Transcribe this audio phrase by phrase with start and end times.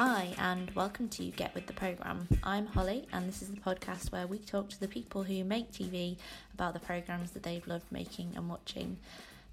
[0.00, 2.28] Hi, and welcome to Get With the Programme.
[2.44, 5.72] I'm Holly, and this is the podcast where we talk to the people who make
[5.72, 6.18] TV
[6.54, 8.98] about the programmes that they've loved making and watching.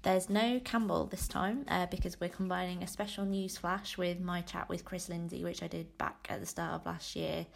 [0.04, 4.40] There's no Campbell this time uh, because we're combining a special news flash with my
[4.40, 7.46] chat with Chris Lindsay, which I did back at the start of last year.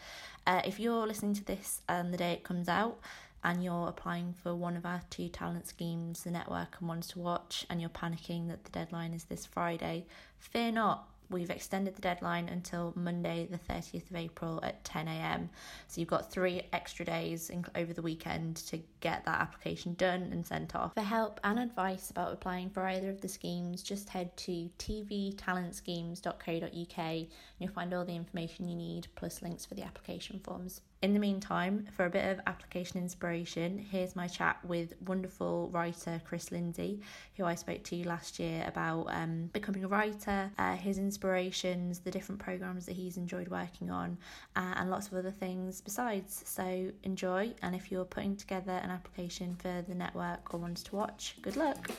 [0.44, 2.98] Uh, if you're listening to this and the day it comes out,
[3.44, 7.20] and you're applying for one of our two talent schemes, the network and ones to
[7.20, 10.06] watch, and you're panicking that the deadline is this Friday,
[10.38, 15.48] fear not we've extended the deadline until Monday, the 30th of April at 10 am.
[15.86, 20.44] So you've got three extra days over the weekend to get that application done and
[20.44, 20.94] sent off.
[20.94, 26.98] For help and advice about applying for either of the schemes, just head to tvtalentschemes.co.uk
[26.98, 27.26] and
[27.58, 30.80] you'll find all the information you need plus links for the application forms.
[31.02, 36.20] In the meantime, for a bit of application inspiration, here's my chat with wonderful writer
[36.26, 37.00] Chris Lindsay,
[37.38, 42.10] who I spoke to last year about um, becoming a writer, uh, his inspirations, the
[42.10, 44.18] different programs that he's enjoyed working on,
[44.56, 46.42] uh, and lots of other things besides.
[46.44, 50.96] So enjoy, and if you're putting together an application for the network or ones to
[50.96, 51.90] watch, good luck.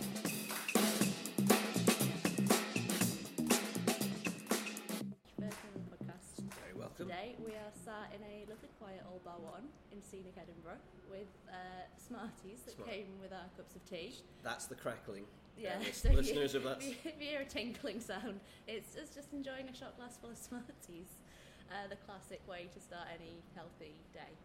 [6.77, 7.07] welcome.
[7.07, 11.31] Today we are sat in a lovely quiet old bar one in scenic Edinburgh with
[11.47, 12.89] uh, Smarties that Smart.
[12.89, 14.15] came with our cups of tea.
[14.43, 15.23] That's the crackling.
[15.57, 16.79] Yeah, uh, so listeners of that.
[16.81, 20.37] If you hear a tinkling sound, it's, it's just enjoying a shot glass full of
[20.37, 21.23] Smarties.
[21.71, 24.35] Uh, the classic way to start any healthy day.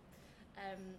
[0.58, 0.94] Um,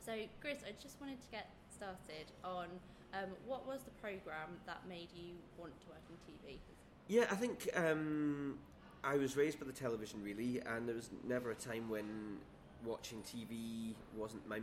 [0.00, 2.68] so, Chris, I just wanted to get started on
[3.12, 6.56] um, what was the program that made you want to work in TV?
[7.06, 8.56] Yeah, I think um,
[9.04, 12.38] I was raised by the television, really, and there was never a time when
[12.84, 14.60] watching TV wasn't my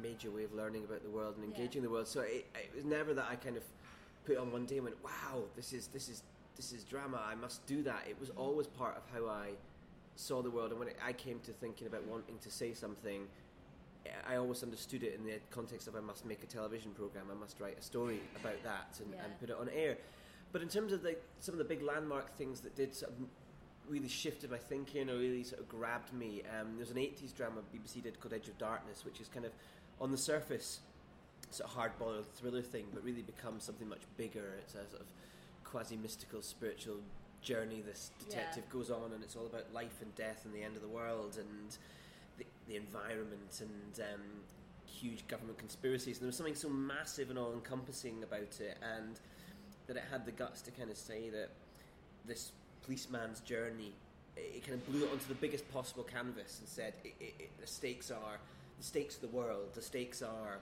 [0.00, 1.88] major way of learning about the world and engaging yeah.
[1.88, 2.08] the world.
[2.08, 3.62] So it, it, was never that I kind of
[4.24, 6.22] put on one day and went, "Wow, this is this is
[6.56, 7.20] this is drama.
[7.24, 8.38] I must do that." It was mm.
[8.38, 9.50] always part of how I
[10.16, 13.26] saw the world, and when it, I came to thinking about wanting to say something.
[14.24, 17.34] I always understood it in the context of I must make a television program, I
[17.34, 19.24] must write a story about that and, yeah.
[19.24, 19.98] and put it on air.
[20.52, 23.18] But in terms of the, some of the big landmark things that did sort of
[23.88, 26.42] really shifted my thinking or really sort of grabbed me.
[26.58, 29.52] Um, there's an 80s drama BBC did called Edge of Darkness, which is kind of
[30.00, 30.80] on the surface
[31.50, 34.54] sort of hard boiled thriller thing, but really becomes something much bigger.
[34.58, 35.06] It's a sort of
[35.64, 36.96] quasi mystical spiritual
[37.42, 38.72] journey this detective yeah.
[38.72, 41.38] goes on, and it's all about life and death and the end of the world
[41.38, 41.76] and
[42.38, 44.22] the, the environment and um,
[44.86, 46.16] huge government conspiracies.
[46.16, 49.20] And there was something so massive and all encompassing about it, and
[49.86, 51.50] that it had the guts to kind of say that
[52.26, 52.52] this
[52.84, 53.92] policeman's journey,
[54.36, 57.66] it, kind of blew it onto the biggest possible canvas and said it, it, the
[57.66, 58.38] stakes are
[58.78, 60.58] the stakes of the world, the stakes are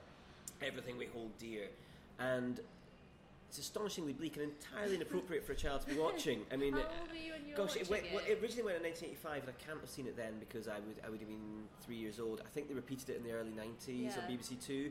[0.62, 1.66] everything we hold dear,
[2.18, 2.60] and
[3.54, 6.40] it's astonishingly bleak and entirely inappropriate for a child to be watching.
[6.52, 6.76] I mean,
[7.56, 8.10] gosh, it, went, it?
[8.12, 10.80] Well, it originally went in 1985, and I can't have seen it then because I
[10.80, 12.42] would I would have been three years old.
[12.44, 14.10] I think they repeated it in the early 90s yeah.
[14.10, 14.90] on BBC Two.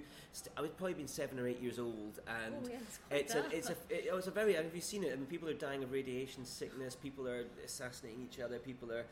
[0.56, 3.70] I would probably been seven or eight years old, and oh, yeah, it's a, it's
[3.70, 4.54] a it was a very.
[4.54, 5.12] Have you seen it?
[5.12, 6.96] I mean, people are dying of radiation sickness.
[6.96, 8.60] People are assassinating each other.
[8.60, 9.04] People are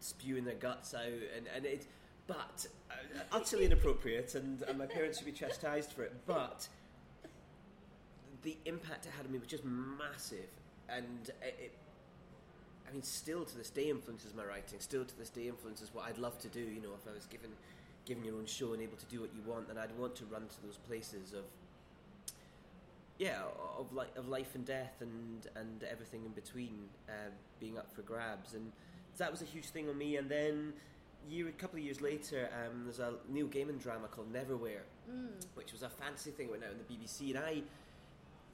[0.00, 1.86] spewing their guts out, and and it.
[2.26, 6.12] But uh, utterly inappropriate, and, and my parents should be chastised for it.
[6.26, 6.68] But
[8.42, 10.48] the impact it had on me was just massive,
[10.88, 11.72] and it, it,
[12.88, 14.80] I mean, still to this day influences my writing.
[14.80, 16.60] Still to this day influences what I'd love to do.
[16.60, 17.50] You know, if I was given
[18.06, 20.24] given your own show and able to do what you want, then I'd want to
[20.24, 21.44] run to those places of
[23.18, 23.42] yeah,
[23.78, 27.30] of like of life and death and and everything in between uh,
[27.60, 28.72] being up for grabs, and
[29.18, 30.16] that was a huge thing on me.
[30.16, 30.72] And then
[31.28, 35.28] year, a couple of years later, um, there's a Neil Gaiman drama called Neverwhere, mm.
[35.54, 37.62] which was a fancy thing went out in the BBC, and I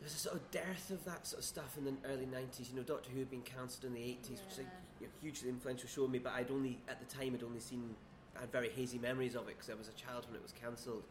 [0.00, 2.70] there's a sort of dearth of that sort of stuff in the early 90s.
[2.70, 4.36] You know, Doctor Who had been cancelled in the 80s, yeah.
[4.44, 4.62] which is a
[5.00, 7.60] you know, hugely influential show on me, but I'd only, at the time, had only
[7.60, 7.94] seen,
[8.36, 10.52] I had very hazy memories of it because I was a child when it was
[10.52, 11.04] cancelled.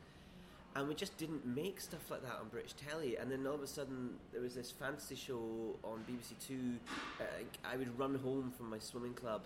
[0.75, 3.15] And we just didn't make stuff like that on British telly.
[3.15, 6.75] And then all of a sudden, there was this fantasy show on BBC Two.
[7.19, 7.23] Uh,
[7.63, 9.43] I would run home from my swimming club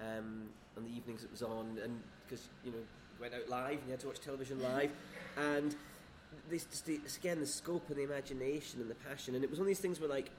[0.00, 0.48] um,
[0.78, 2.78] on the evenings it was on, and because, you know,
[3.20, 4.90] went out live and you had to watch television live.
[5.36, 5.76] And
[6.48, 9.64] this, this again the scope and the imagination and the passion, and it was one
[9.64, 10.30] of these things where like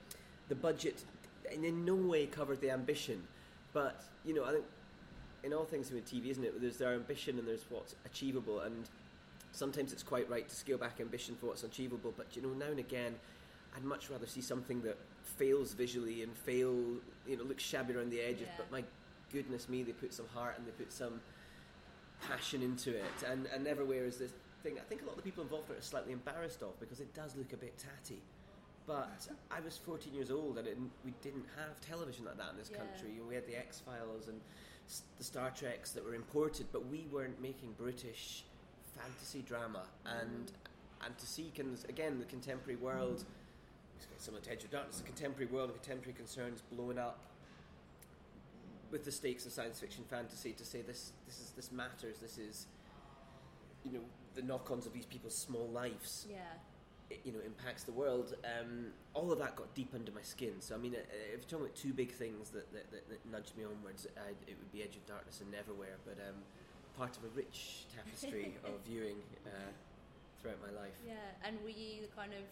[0.49, 1.03] the budget
[1.51, 3.21] in no way covered the ambition,
[3.73, 4.65] but you know I think
[5.43, 6.61] in all things with TV, isn't it?
[6.61, 8.89] There's their ambition and there's what's achievable, and
[9.51, 12.13] sometimes it's quite right to scale back ambition for what's achievable.
[12.15, 13.15] But you know, now and again,
[13.75, 14.97] I'd much rather see something that
[15.37, 16.75] fails visually and fail,
[17.27, 18.41] you know, looks shabby around the edges.
[18.41, 18.53] Yeah.
[18.57, 18.83] But my
[19.31, 21.21] goodness me, they put some heart and they put some
[22.27, 23.23] passion into it.
[23.27, 25.81] And and Neverwhere is this thing I think a lot of the people involved are
[25.81, 28.21] slightly embarrassed of because it does look a bit tatty.
[28.87, 32.57] But I was 14 years old and it, we didn't have television like that in
[32.57, 32.77] this Yeah.
[32.77, 33.19] country.
[33.27, 34.41] We had the X Files and
[35.17, 38.43] the Star Treks that were imported, but we weren't making British
[38.97, 39.83] fantasy drama.
[40.05, 41.05] And mm.
[41.05, 41.51] and to see,
[41.89, 43.97] again, the contemporary world, mm.
[43.97, 47.19] it's got some Edge of Darkness, the contemporary world and contemporary concerns blowing up
[48.91, 52.37] with the stakes of science fiction fantasy to say this this is this matters this
[52.37, 52.67] is
[53.85, 54.01] you know
[54.35, 56.37] the knock-ons of these people's small lives Yeah.
[57.09, 60.53] it, you know impacts the world um, all of that got deep under my skin
[60.59, 60.99] so I mean uh,
[61.33, 64.29] if you're talking about two big things that, that, that, that nudged me onwards i
[64.49, 66.35] it would be Edge of Darkness and Neverwhere but um,
[66.97, 69.49] part of a rich tapestry of viewing uh,
[70.41, 71.15] throughout my life Yeah.
[71.43, 72.43] And were you the kind of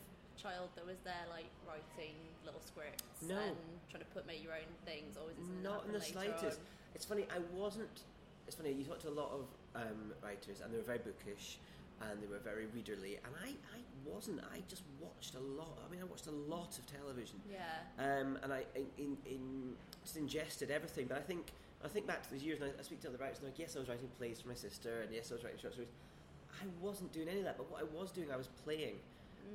[0.41, 2.15] child that was there, like writing
[2.45, 3.35] little scripts No.
[3.35, 3.57] and
[3.91, 6.59] trying to put make your own things, or was it Not in the slightest.
[6.59, 6.95] on?
[6.95, 8.03] It's funny, I wasn't.
[8.49, 11.59] It's funny, you talk to a lot of um, writers, and they were very bookish,
[12.01, 14.41] and they were very readerly, and I, I wasn't.
[14.51, 15.77] I just watched a lot.
[15.85, 17.61] I mean, I watched a lot of television, Yeah.
[17.99, 19.73] um, and I in, in, in
[20.03, 21.05] just ingested everything.
[21.07, 21.51] But I think
[21.85, 23.59] I think back to those years, and I, I speak to other writers, and like,
[23.59, 25.91] yes, I was writing plays for my sister, and yes, I was writing short stories.
[26.59, 28.95] I wasn't doing any of that, but what I was doing, I was playing,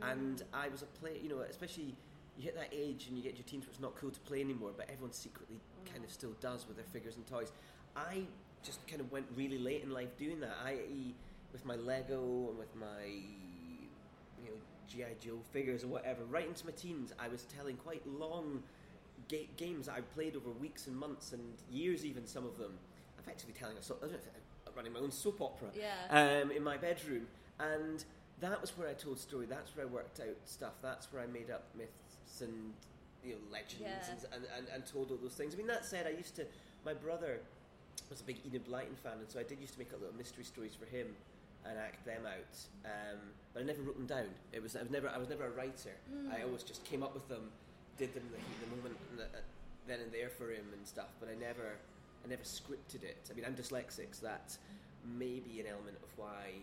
[0.02, 1.19] and I was a play.
[1.20, 1.97] You know, especially
[2.38, 4.40] you hit that age and you get your teens where it's not cool to play
[4.40, 5.58] anymore, but everyone secretly
[5.93, 7.50] kind of still does with their figures and toys.
[7.97, 8.26] I
[8.64, 10.56] just kind of went really late in life doing that.
[10.64, 11.14] I.e.,
[11.52, 13.05] with my Lego and with my
[14.43, 14.56] you know
[14.88, 16.25] GI Joe figures or whatever.
[16.25, 18.62] Right into my teens, I was telling quite long
[19.28, 22.72] ga- games that I played over weeks and months and years, even some of them.
[23.19, 24.28] Effectively telling a so- I don't know if
[24.69, 26.40] I'm running my own soap opera Yeah.
[26.43, 27.26] um, in my bedroom,
[27.58, 28.05] and
[28.40, 29.46] that was where I told story.
[29.46, 30.75] That's where I worked out stuff.
[30.82, 32.75] That's where I made up myths and
[33.25, 34.11] you know legends Yeah.
[34.11, 35.55] and, and, and, and told all those things.
[35.55, 36.44] I mean, that said, I used to.
[36.84, 37.40] My brother
[38.11, 40.17] was a big Enid Blyton fan, and so I did used to make up little
[40.17, 41.08] mystery stories for him
[41.67, 42.56] and act them out.
[42.85, 43.19] Um,
[43.52, 44.29] but I never wrote them down.
[44.52, 45.96] It was I was never I was never a writer.
[46.31, 47.50] I always just came up with them,
[47.99, 49.43] did them in the heat of the moment, and the, uh,
[49.87, 51.12] then and there for him and stuff.
[51.20, 51.76] But I never
[52.25, 53.29] I never scripted it.
[53.31, 54.56] I mean, I'm dyslexic, so that
[55.05, 56.56] may be an element of why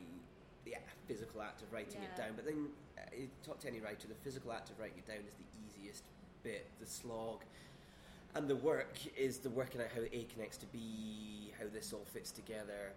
[0.66, 0.75] the
[1.07, 2.34] physical act of writing it down.
[2.36, 3.01] But then, uh,
[3.45, 6.04] talk to any writer, the physical act of writing it down is the easiest
[6.44, 7.42] bit, the slog.
[8.36, 12.06] And the work is the working out how A connects to B, how this all
[12.13, 12.94] fits together.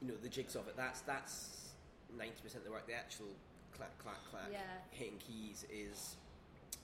[0.00, 0.76] You know, the jigs of it.
[0.76, 1.70] That's that's
[2.16, 2.86] ninety percent of the work.
[2.86, 3.32] The actual
[3.74, 4.60] clack, clack, clack, Yeah.
[4.90, 6.16] hitting keys is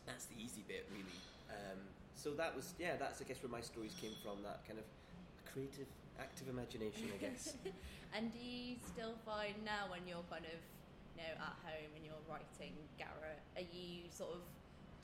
[0.06, 1.20] that's the easy bit, really.
[1.50, 1.78] Um,
[2.16, 2.96] so that was yeah.
[2.96, 4.42] That's I guess where my stories came from.
[4.44, 4.84] That kind of
[5.52, 5.88] creative,
[6.18, 7.54] active imagination, I guess.
[8.16, 10.56] And do you still find now when you're kind of,
[11.12, 14.40] you know, at home and you're writing Garrett, are you sort of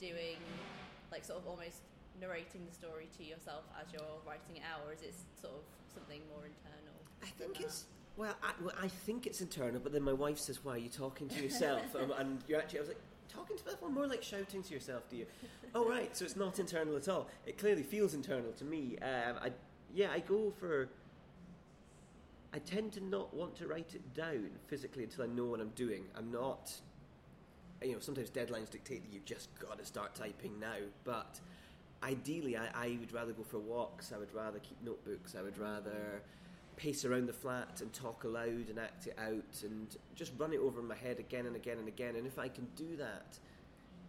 [0.00, 0.40] doing,
[1.12, 1.84] like, sort of almost
[2.20, 5.62] narrating the story to yourself as you're writing it out, or is it sort of
[5.92, 6.98] something more internal?
[7.22, 10.64] I think it's well I, well, I think it's internal, but then my wife says,
[10.64, 13.64] "Why are you talking to yourself?" um, and you're actually, I was like, "Talking to
[13.64, 15.26] myself, more like shouting to yourself." Do you?
[15.74, 16.16] oh, right.
[16.16, 17.28] So it's not internal at all.
[17.46, 18.96] It clearly feels internal to me.
[19.02, 19.52] Um, I
[19.94, 20.88] yeah, I go for.
[22.52, 25.70] I tend to not want to write it down physically until I know what I'm
[25.70, 26.04] doing.
[26.16, 26.72] I'm not.
[27.82, 31.40] You know, sometimes deadlines dictate that you've just got to start typing now, but
[32.02, 34.12] ideally, I, I would rather go for walks.
[34.14, 35.34] I would rather keep notebooks.
[35.38, 36.22] I would rather
[36.76, 40.58] pace around the flat and talk aloud and act it out and just run it
[40.58, 42.16] over in my head again and again and again.
[42.16, 43.38] And if I can do that,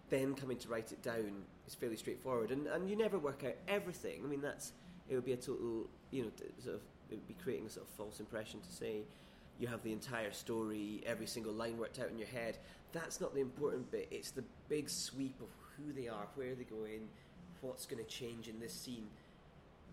[0.10, 2.52] then coming to write it down is fairly straightforward.
[2.52, 4.22] And and you never work out everything.
[4.24, 4.74] I mean, that's
[5.08, 6.32] it would be a total you know
[6.64, 9.04] sort of it would be creating a sort of false impression to say
[9.60, 12.58] you have the entire story, every single line worked out in your head.
[12.92, 14.08] That's not the important bit.
[14.12, 17.08] It's the big sweep of who they are, where they're in,
[17.62, 19.08] what's going to change in this scene.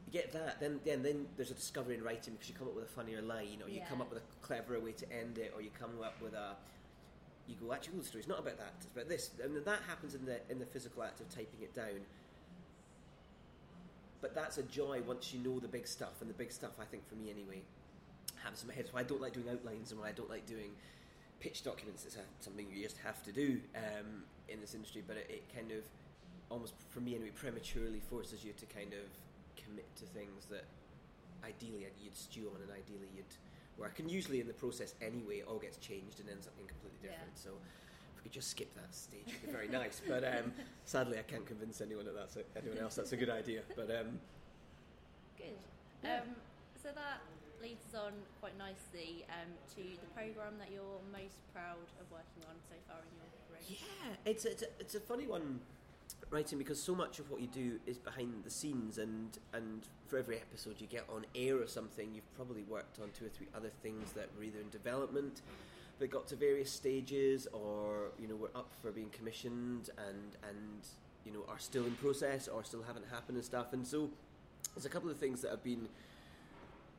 [0.06, 2.74] You get that, then, then then there's a discovery in writing because you come up
[2.74, 5.52] with a funnier line, or you come up with a cleverer way to end it,
[5.54, 6.56] or you come up with a
[7.48, 10.24] you go actually the story's not about that, it's about this, and that happens in
[10.24, 12.00] the in the physical act of typing it down.
[14.20, 16.84] But that's a joy once you know the big stuff, and the big stuff, I
[16.84, 17.62] think, for me anyway,
[18.42, 18.86] happens in my head.
[18.90, 20.70] So I don't like doing outlines, and why I don't like doing
[21.40, 22.04] pitch documents.
[22.04, 25.72] It's something you just have to do um, in this industry, but it, it kind
[25.72, 25.82] of
[26.52, 29.08] almost, for me anyway, prematurely forces you to kind of
[29.64, 30.64] commit to things that
[31.44, 33.34] ideally you'd stew on, and ideally you'd
[33.78, 33.98] work.
[33.98, 36.98] And usually in the process anyway, it all gets changed and ends up being completely
[37.02, 37.10] Yeah.
[37.16, 37.38] different.
[37.38, 40.00] So if we could just skip that stage, it'd be very nice.
[40.06, 40.52] But um,
[40.84, 43.62] sadly, I can't convince anyone that that's a, anyone else that's a good idea.
[43.74, 44.20] But um,
[45.38, 45.56] Good.
[46.04, 46.20] Yeah.
[46.20, 46.36] Um,
[46.82, 47.22] so that
[47.62, 52.42] leads us on quite nicely um, to the program that you're most proud of working
[52.50, 53.64] on so far in your career.
[53.80, 55.60] Yeah, it's it's a, it's a funny one
[56.30, 60.18] writing because so much of what you do is behind the scenes, and and for
[60.18, 63.48] every episode you get on air or something, you've probably worked on two or three
[63.54, 65.42] other things that were either in development,
[65.98, 70.86] that got to various stages, or you know, were up for being commissioned, and and
[71.24, 73.72] you know, are still in process, or still haven't happened and stuff.
[73.72, 74.10] And so,
[74.74, 75.88] there's a couple of things that have been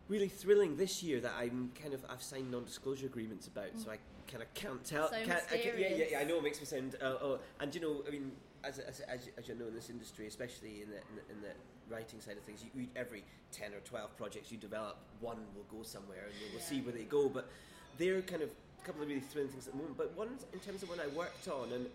[0.08, 3.98] really thrilling this year that I'm kind of I've signed non-disclosure agreements about, so I
[4.30, 5.10] kind of can't tell.
[5.10, 6.20] So can't, I yeah, yeah, yeah.
[6.20, 6.96] I know it makes me sound.
[7.02, 8.32] Uh, oh, and you know, I mean,
[8.64, 11.42] as, as, as, as you know in this industry, especially in the in the, in
[11.42, 15.38] the writing side of things, you, you, every ten or twelve projects you develop, one
[15.56, 16.66] will go somewhere, and we'll Yeah.
[16.68, 17.30] see where they go.
[17.30, 17.50] But
[17.98, 19.98] they're kind of a couple of really thrilling things at the moment.
[19.98, 21.88] But one in terms of when I worked on and.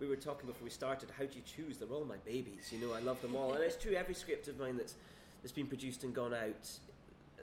[0.00, 1.10] We were talking before we started.
[1.18, 1.76] How do you choose?
[1.76, 2.94] They're all my babies, you know.
[2.94, 3.92] I love them all, and it's true.
[3.92, 4.94] Every script of mine that's
[5.42, 6.70] that's been produced and gone out,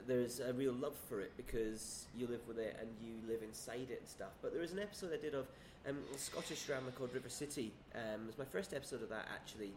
[0.08, 3.86] there's a real love for it because you live with it and you live inside
[3.92, 4.32] it and stuff.
[4.42, 5.46] But there was an episode I did of
[5.88, 7.72] um, Scottish drama called River City.
[7.94, 9.72] Um, it was my first episode of that actually.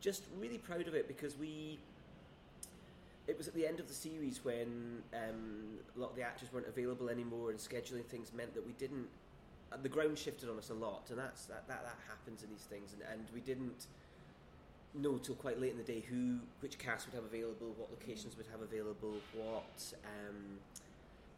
[0.00, 1.78] Just really proud of it because we.
[3.26, 6.52] It was at the end of the series when um, a lot of the actors
[6.52, 9.08] weren't available anymore, and scheduling things meant that we didn't.
[9.72, 12.50] uh, The ground shifted on us a lot, and that's that that, that happens in
[12.50, 13.86] these things, and, and we didn't
[14.94, 18.36] know till quite late in the day who which cast would have available, what locations
[18.36, 20.58] would have available, what um,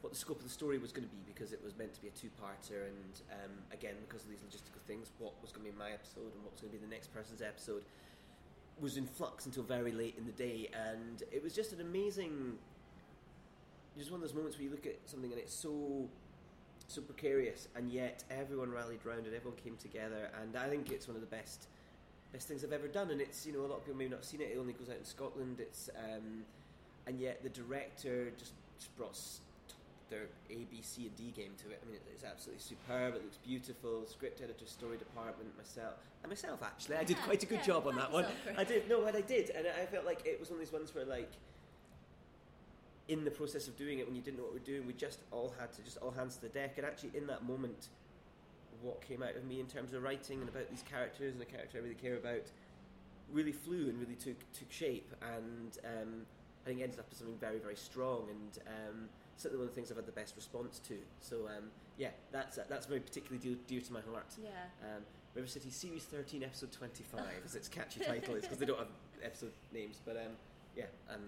[0.00, 2.00] what the scope of the story was going to be because it was meant to
[2.00, 5.72] be a two-parter, and um, again because of these logistical things, what was going to
[5.72, 7.82] be my episode and what was going to be the next person's episode
[8.80, 12.58] was in flux until very late in the day, and it was just an amazing.
[13.96, 16.08] Just one of those moments where you look at something and it's so
[16.86, 21.08] so precarious, and yet everyone rallied round and everyone came together, and I think it's
[21.08, 21.66] one of the best
[22.32, 23.10] best things I've ever done.
[23.10, 24.50] And it's you know a lot of people may not have seen it.
[24.54, 25.60] It only goes out in Scotland.
[25.60, 26.44] It's um,
[27.06, 29.16] and yet the director just, just brought
[30.10, 31.82] their A, B, C, and D game to it.
[31.82, 33.14] I mean, it's absolutely superb.
[33.14, 34.06] It looks beautiful.
[34.06, 37.66] Script editor, story department, myself, and myself actually, I did Yeah, quite a good yeah,
[37.66, 38.26] job on that one.
[38.56, 40.72] I did no, but I did, and I felt like it was one of these
[40.72, 41.30] ones where like.
[43.08, 44.92] In the process of doing it, when you didn't know what we were doing, we
[44.92, 46.74] just all had to just all hands to the deck.
[46.76, 47.88] And actually, in that moment,
[48.82, 51.46] what came out of me in terms of writing and about these characters and a
[51.46, 52.50] character I really care about
[53.32, 56.26] really flew and really took took shape and um,
[56.64, 59.74] I think it ended up as something very very strong and um, certainly one of
[59.74, 60.94] the things I've had the best response to.
[61.20, 64.26] So um, yeah, that's that's very particularly dear, dear to my heart.
[64.42, 64.50] Yeah.
[64.82, 65.02] Um,
[65.34, 68.88] River City Series 13, Episode 25, as its catchy title is, because they don't have
[69.22, 70.00] episode names.
[70.04, 70.32] But um,
[70.76, 71.20] yeah, um,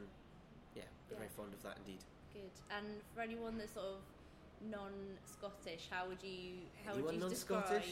[0.75, 1.17] yeah, Yeah.
[1.17, 2.01] very fond of that indeed.
[2.35, 2.51] Good.
[2.77, 6.53] And for anyone that's sort of non-Scottish, how would you
[6.85, 7.83] how would you describe?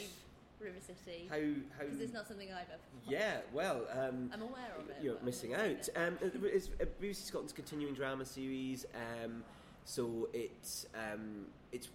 [0.61, 1.29] River City?
[1.31, 1.37] How
[1.79, 2.81] how Because it's not something I've ever.
[3.09, 4.97] yeah, well, um, I'm aware of it.
[5.01, 5.61] you're missing out.
[5.71, 5.89] it.
[5.95, 8.85] Um, it's uh, BBC Scotland's continuing drama series.
[9.23, 9.45] Um,
[9.89, 11.89] so it's um, it's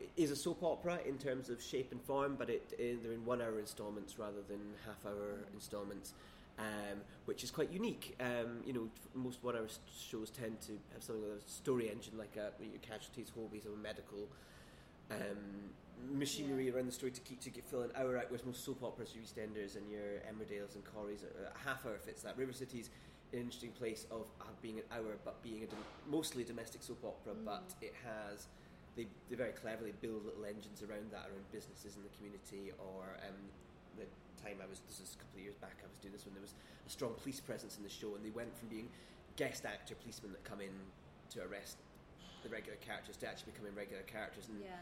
[0.00, 3.12] it is a soap opera in terms of shape and form, but it, eh, they're
[3.12, 6.12] in one hour instalments rather than half hour instalments.
[6.58, 8.18] Um, which is quite unique.
[8.20, 9.68] Um, you know, most one-hour
[9.98, 13.78] shows tend to have something like a story engine, like a, your casualties, Holbies, or
[13.78, 14.28] medical
[15.10, 15.70] um,
[16.12, 18.26] machinery around the story to keep to get fill an hour out.
[18.28, 21.96] Whereas most soap operas, your EastEnders and your Emmerdales and Corries, are a half hour
[21.96, 22.36] fits that.
[22.36, 22.90] River an
[23.38, 27.34] interesting place of uh, being an hour, but being a dom- mostly domestic soap opera.
[27.44, 28.48] But it has
[28.96, 33.14] they, they very cleverly build little engines around that, around businesses in the community, or
[33.22, 33.38] um,
[33.96, 34.04] the
[34.42, 35.78] time I was this is a couple of years back.
[35.82, 36.54] I was doing this when there was
[36.86, 38.88] a strong police presence in the show, and they went from being
[39.36, 40.74] guest actor policemen that come in
[41.30, 41.78] to arrest
[42.42, 44.74] the regular characters to actually becoming regular characters and Yeah.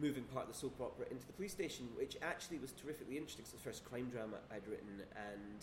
[0.00, 3.44] moving part of the soap opera into the police station, which actually was terrifically interesting.
[3.44, 5.60] It's the first crime drama I'd written, and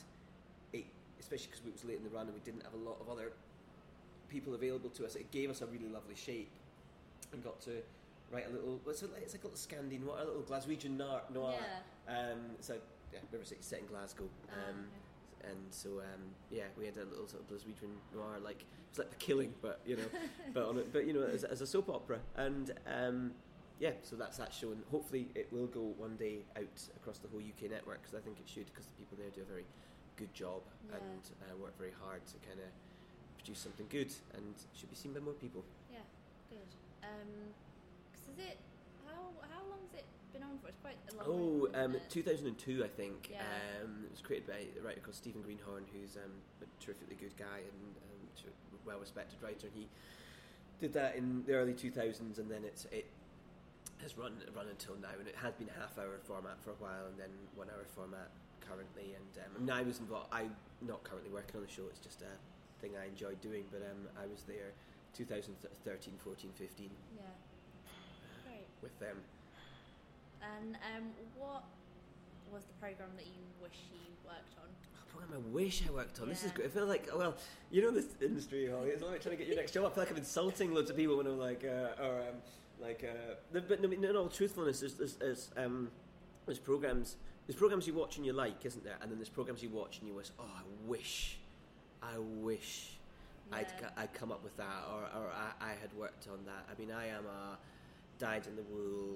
[0.71, 0.85] it,
[1.19, 3.09] especially because it was late in the run and we didn't have a lot of
[3.09, 3.31] other
[4.29, 6.51] people available to us, it gave us a really lovely shape
[7.33, 7.81] and got to
[8.31, 8.79] write a little.
[8.87, 11.21] It's, a, it's like a little Scandinavian, a little Glaswegian noir.
[11.33, 11.55] noir.
[12.07, 12.31] Yeah.
[12.31, 12.75] Um, so
[13.13, 14.25] yeah, River City set in Glasgow.
[14.49, 14.85] Ah, Um,
[15.43, 16.21] and so um,
[16.51, 19.53] yeah, we had a little sort of Glaswegian noir, like it was like The Killing,
[19.61, 20.03] but you know,
[20.53, 23.31] but on it, but you know, as, as a soap opera, and um,
[23.79, 27.29] yeah, so that's that show, and hopefully it will go one day out across the
[27.29, 29.65] whole UK network because I think it should, because the people there do a very
[30.19, 30.97] good job Yeah.
[30.99, 32.69] and uh, work very hard to kind of
[33.39, 35.63] produce something good and should be seen by more people.
[35.91, 36.03] Yeah.
[36.51, 36.69] Good.
[37.07, 37.55] Um,
[38.11, 38.57] 'cause is it
[39.07, 40.67] how how long's it been on for?
[40.67, 41.25] It's quite a long.
[41.73, 42.09] Oh, um, it?
[42.09, 43.29] 2002, I think.
[43.31, 43.41] Yeah.
[43.81, 47.35] Um, it was created by a writer called Stephen Greenhorn, who's um, a terrifically good
[47.37, 48.51] guy and um,
[48.85, 49.67] well-respected writer.
[49.67, 49.87] And he
[50.79, 53.07] did that in the early 2000s, and then it's it
[54.01, 57.05] has run run until now, and it has been a half-hour format for a while,
[57.07, 58.29] and then one-hour format
[58.69, 59.15] currently.
[59.17, 60.27] And um, now I was involved.
[60.31, 61.83] I'm not currently working on the show.
[61.89, 62.33] It's just a
[62.81, 63.65] thing I enjoyed doing.
[63.71, 64.71] But um, I was there
[65.17, 67.23] 2013, 14, 15 Yeah.
[68.45, 68.67] Great.
[68.81, 69.17] with them.
[70.41, 71.63] And um, what
[72.51, 74.69] was the program that you wish you worked on?
[75.11, 76.29] Program I wish I worked on.
[76.29, 76.67] This is great.
[76.67, 77.35] I feel like, well,
[77.71, 78.89] you know this industry, Holly.
[78.89, 79.85] It's not like trying to get your next job.
[79.85, 82.35] I feel like I'm insulting loads of people when I'm like, uh, or um,
[82.79, 85.89] Like, uh, but no, in all truthfulness, there's, there's, there's, um,
[86.45, 87.17] there's programs.
[87.49, 88.97] There's programs you watch and you like, isn't there?
[89.01, 91.39] And then there's programs you watch and you wish, oh, I wish,
[92.03, 92.91] I wish
[93.51, 93.65] I'd,
[93.97, 96.67] I'd come up with that, or, or I, I had worked on that.
[96.71, 97.57] I mean, I am a
[98.19, 99.15] dyed in the wool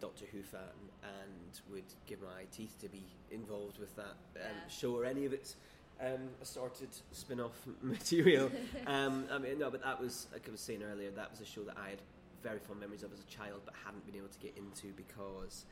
[0.00, 0.60] Doctor Who fan
[1.02, 4.68] and would give my teeth to be involved with that um, Yeah.
[4.68, 5.56] show or any of its
[6.00, 8.48] um, assorted spin off material.
[8.86, 11.44] um, I mean, no, but that was, like I was saying earlier, that was a
[11.44, 11.98] show that I had
[12.44, 15.64] very fond memories of as a child, but hadn't been able to get into because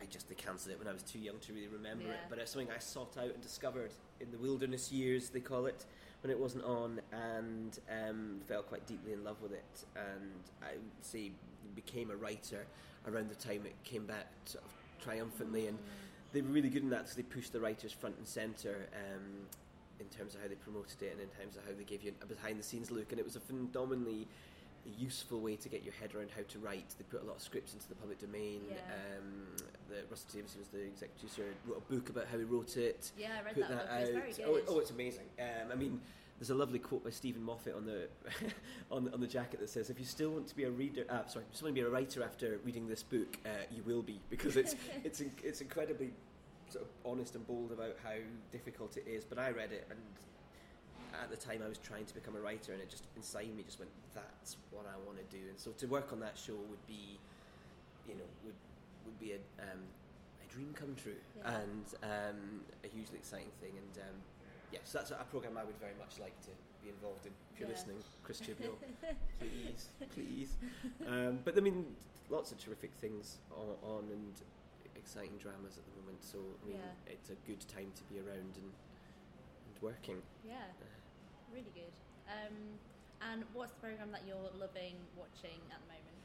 [0.00, 2.18] I just they cancelled it when I was too young to really remember it.
[2.20, 2.28] Yeah.
[2.28, 5.84] But it's something I sought out and discovered in the wilderness years, they call it,
[6.22, 9.84] when it wasn't on, and um, fell quite deeply in love with it.
[9.96, 10.30] And
[10.62, 11.32] I say
[11.74, 12.66] became a writer
[13.06, 15.66] around the time it came back sort of triumphantly.
[15.66, 15.78] And
[16.32, 18.88] they were really good in that because they pushed the writers front and centre.
[18.94, 19.46] Um,
[20.00, 22.12] in terms of how they promoted it and in terms of how they gave you
[22.22, 24.26] a behind the scenes look, and it was a phenomenally
[24.88, 26.94] useful way to get your head around how to write.
[26.98, 28.62] They put a lot of scripts into the public domain.
[28.68, 28.76] Yeah.
[29.18, 29.46] Um,
[29.88, 33.12] the Russell Davies was the executive producer, wrote a book about how he wrote it.
[33.18, 34.24] Yeah, I read Put that, that, out.
[34.28, 34.40] It's.
[34.44, 35.24] Oh, oh, it's amazing.
[35.38, 36.00] Um, I mean,
[36.38, 38.08] there's a lovely quote by Steven Moffat on the
[38.90, 41.04] on, the- on the jacket that says, "If you still want to be a reader,
[41.10, 43.82] uh, sorry, if you want to be a writer after reading this book, uh, you
[43.82, 46.10] will be because it's it's it's incredibly
[46.70, 48.14] sort of honest and bold about how
[48.52, 49.98] difficult it is." But I read it and
[51.22, 53.62] at the time I was trying to become a writer and it just inside me
[53.64, 56.54] just went that's what I want to do and so to work on that show
[56.54, 57.18] would be
[58.08, 58.54] you know would
[59.06, 59.80] would be a um,
[60.42, 61.60] a dream come true Yeah.
[61.60, 64.16] and um, a hugely exciting thing and um,
[64.72, 66.52] yes that's a, program I would very much like to
[66.82, 67.74] be involved in if you're Yeah.
[67.76, 68.76] listening Chris Chibnall
[69.40, 70.56] please please
[71.06, 71.86] um, but I mean
[72.30, 74.32] lots of terrific things on, on and
[74.96, 77.12] exciting dramas at the moment so I mean Yeah.
[77.12, 78.70] it's a good time to be around and
[79.66, 80.54] and working Yeah,
[81.52, 81.92] really good.
[82.28, 82.54] Um,
[83.32, 86.18] and what's the program that you're loving watching at the moment?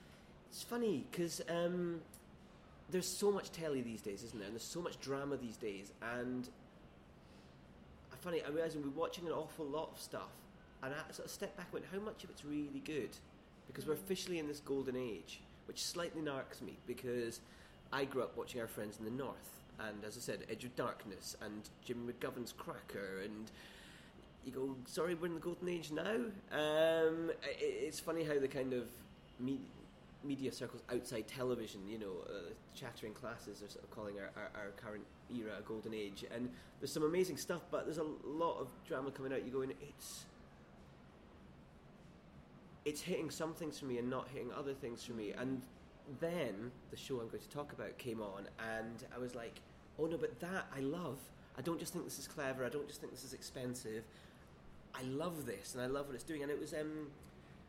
[0.50, 2.02] It's funny because um,
[2.90, 4.48] there's so much telly these days, isn't there?
[4.48, 5.92] And there's so much drama these days.
[6.18, 6.48] And
[8.14, 10.32] I funny, I'm realising we're watching an awful lot of stuff,
[10.84, 13.10] and I sort of step back and went, how much of it's really good?
[13.68, 14.04] Because we're Mm.
[14.04, 17.42] officially in this golden age, which slightly narks me because
[17.92, 20.76] I grew up watching our friends in the north, and as I said, Edge of
[20.76, 23.52] Darkness and Jim McGovern's Cracker and
[24.46, 26.16] you go, sorry, we're in the golden age now.
[26.52, 28.88] Um, i it's funny how the kind of
[29.40, 29.72] me-
[30.24, 34.66] media circles outside television, you know, uh, chattering classes are sort of calling our, our,
[34.66, 36.26] our current era a golden age.
[36.34, 39.44] And there's some amazing stuff, but there's a lot of drama coming out.
[39.46, 40.26] You go in, it's
[42.86, 45.32] it's hitting some things for me and not hitting other things for me.
[45.32, 45.64] And
[46.20, 49.60] then the show I'm going to talk about came on, and I was like,
[49.98, 51.18] oh no, but that I love.
[51.58, 52.66] I don't just think this is clever.
[52.66, 54.04] I don't just think this is expensive.
[54.98, 56.42] I love this, and I love what it's doing.
[56.44, 57.08] And it was, um,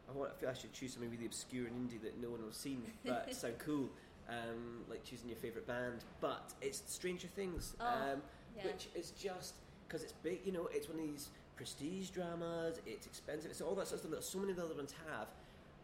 [0.09, 2.55] I, feel I should choose something really obscure and indie that no one will have
[2.57, 3.89] seen, but so cool,
[4.29, 6.05] um, like choosing your favourite band.
[6.21, 8.23] But it's Stranger Things, Oh, um,
[8.57, 8.67] yeah.
[8.67, 9.55] which is just
[9.87, 10.41] because it's big.
[10.45, 12.81] You know, it's one of these prestige dramas.
[12.87, 13.51] It's expensive.
[13.51, 15.29] It's all that sort of stuff that so many of the other ones have.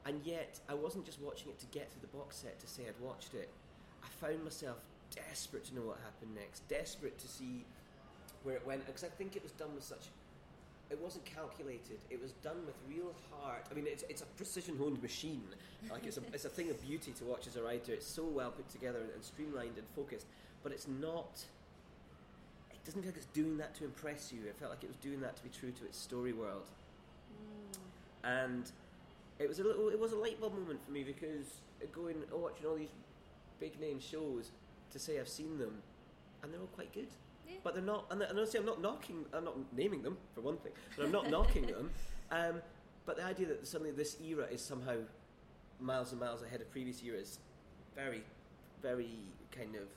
[0.05, 2.83] And yet, I wasn't just watching it to get to the box set to say
[2.89, 3.49] I'd watched it.
[4.03, 4.79] I found myself
[5.15, 7.65] desperate to know what happened next, desperate to see
[8.43, 10.07] where it went, because I think it was done with such.
[10.93, 11.99] It wasn't calculated.
[12.11, 13.65] It was done with real heart.
[13.71, 15.43] I mean, it's, it's a precision honed machine.
[15.91, 17.93] Like it's a, it's a thing of beauty to watch as a writer.
[17.93, 20.27] It's so well put together and, streamlined and focused,
[20.63, 21.43] but it's not.
[22.71, 24.41] It doesn't feel like it's doing that to impress you.
[24.47, 26.69] It felt like it was doing that to be true to its story world
[28.25, 28.71] and
[29.39, 31.61] it was a little it was a light bulb moment for me because
[31.93, 32.89] going watching all these
[33.59, 34.51] big name shows
[34.91, 35.83] to say I've seen them
[36.43, 37.09] and they're all quite good
[37.49, 37.57] Yeah.
[37.65, 40.57] but they're not and, and honestly I'm not knocking I'm not naming them for one
[40.59, 41.91] thing but I'm not knocking them
[42.31, 42.63] um,
[43.05, 44.97] but the idea that suddenly this era is somehow
[45.81, 47.39] miles and miles ahead of previous eras
[47.95, 48.23] very
[48.81, 49.19] very
[49.51, 49.89] kind of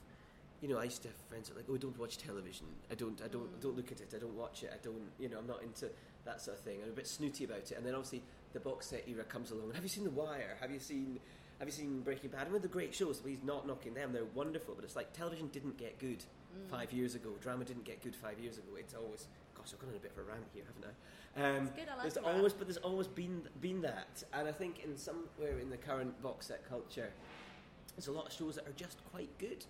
[0.62, 2.66] you know, I used to have friends that were like, "Oh, don't watch television.
[2.90, 3.20] I don't.
[3.22, 3.58] I don't.
[3.58, 3.62] Mm.
[3.62, 4.12] Don't look at it.
[4.14, 4.70] I don't watch it.
[4.72, 5.10] I don't.
[5.18, 5.88] You know, I'm not into
[6.24, 6.78] that sort of thing.
[6.82, 9.72] I'm a bit snooty about it." And then obviously the box set era comes along.
[9.74, 10.56] Have you seen The Wire?
[10.60, 11.20] Have you seen?
[11.58, 12.46] Have you seen Breaking Bad?
[12.46, 13.18] I mean, the great shows.
[13.18, 14.12] But he's not knocking them.
[14.12, 14.74] They're wonderful.
[14.74, 16.24] But it's like television didn't get good
[16.56, 16.70] Mm.
[16.70, 17.30] five years ago.
[17.40, 18.68] Drama didn't get good five years ago.
[18.78, 19.28] It's always.
[19.54, 20.94] Gosh, I've gone on a bit of a rant here, haven't
[21.36, 21.56] I?
[21.58, 22.24] Um, It's good, I like there's that.
[22.24, 26.20] always, but there's always been been that, and I think in somewhere in the current
[26.22, 27.10] box set culture,
[27.96, 29.64] there's a lot of shows that are just quite good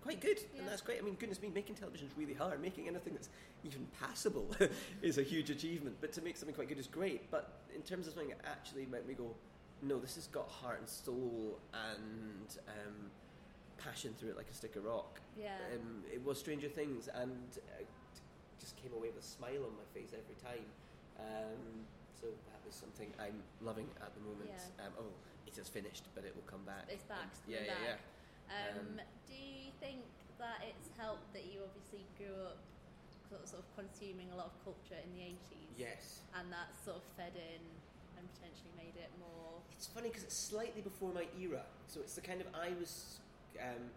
[0.00, 0.60] quite good, Yeah.
[0.60, 0.98] and that's great.
[1.00, 2.62] I mean, goodness me, making television is really hard.
[2.62, 3.28] Making anything that's
[3.64, 4.48] even passable
[5.02, 5.96] is a huge achievement.
[6.00, 7.28] But to make something quite good is great.
[7.32, 9.34] But in terms of something that actually made me go,
[9.82, 13.10] no, this has got heart and soul and um,
[13.78, 15.20] passion through it like a stick of rock.
[15.38, 15.54] Yeah.
[15.74, 17.82] Um, it was Stranger Things, and uh,
[18.60, 20.66] just came away with a smile on my face every time.
[21.18, 21.86] Um,
[22.18, 24.50] So that was something I'm loving at the moment.
[24.50, 24.86] Yeah.
[24.86, 25.14] Um, oh,
[25.46, 26.90] it has finished, but it will come back.
[26.90, 27.30] It's back.
[27.30, 28.00] It's yeah, coming yeah, back.
[28.50, 28.74] yeah.
[28.74, 30.02] Um, Um, do you think
[30.42, 32.58] that it's helped that you obviously grew up
[33.30, 35.70] sort of, sort of consuming a lot of culture in the 80s?
[35.78, 36.26] Yes.
[36.34, 37.62] And that sort of fed in
[38.18, 39.62] and potentially made it more.
[39.70, 41.62] It's funny because it's slightly before my era.
[41.86, 43.22] So it's the kind of I was.
[43.60, 43.90] Um,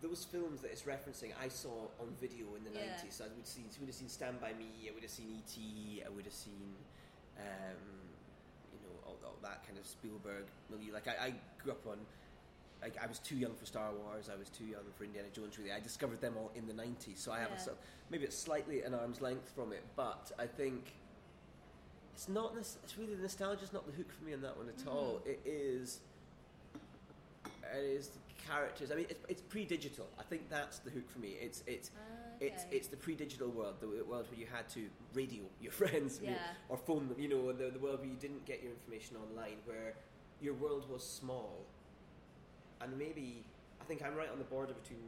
[0.00, 2.94] those films that it's referencing, I saw on video in the Yeah.
[2.94, 3.12] 90s.
[3.14, 6.02] So I would, see, would have seen Stand By Me, I would have seen E.T.,
[6.06, 6.76] I would have seen,
[7.36, 7.76] um,
[8.72, 10.92] you know, all, all that kind of Spielberg milieu.
[10.92, 11.98] Like, I, I grew up on,
[12.80, 15.58] like, I was too young for Star Wars, I was too young for Indiana Jones,
[15.58, 15.72] really.
[15.72, 17.18] I discovered them all in the 90s.
[17.18, 17.56] So I have Yeah.
[17.56, 20.92] a sort of, maybe it's slightly an arm's length from it, but I think
[22.14, 24.86] it's not, it's really, the nostalgia's not the hook for me on that one at
[24.86, 25.20] all.
[25.24, 25.26] Mhm.
[25.26, 25.98] It is
[27.74, 28.90] it is characters.
[28.90, 30.06] I mean, it's, it's pre-digital.
[30.18, 31.34] I think that's the hook for me.
[31.40, 32.00] It's it's Ah,
[32.40, 32.76] it's okay.
[32.76, 36.36] it's the pre-digital world, the world where you had to radio your friends Yeah.
[36.68, 37.18] or phone them.
[37.18, 39.94] You know, the, the world where you didn't get your information online, where
[40.40, 41.64] your world was small,
[42.80, 43.44] and maybe
[43.80, 45.00] I think I'm right on the border between.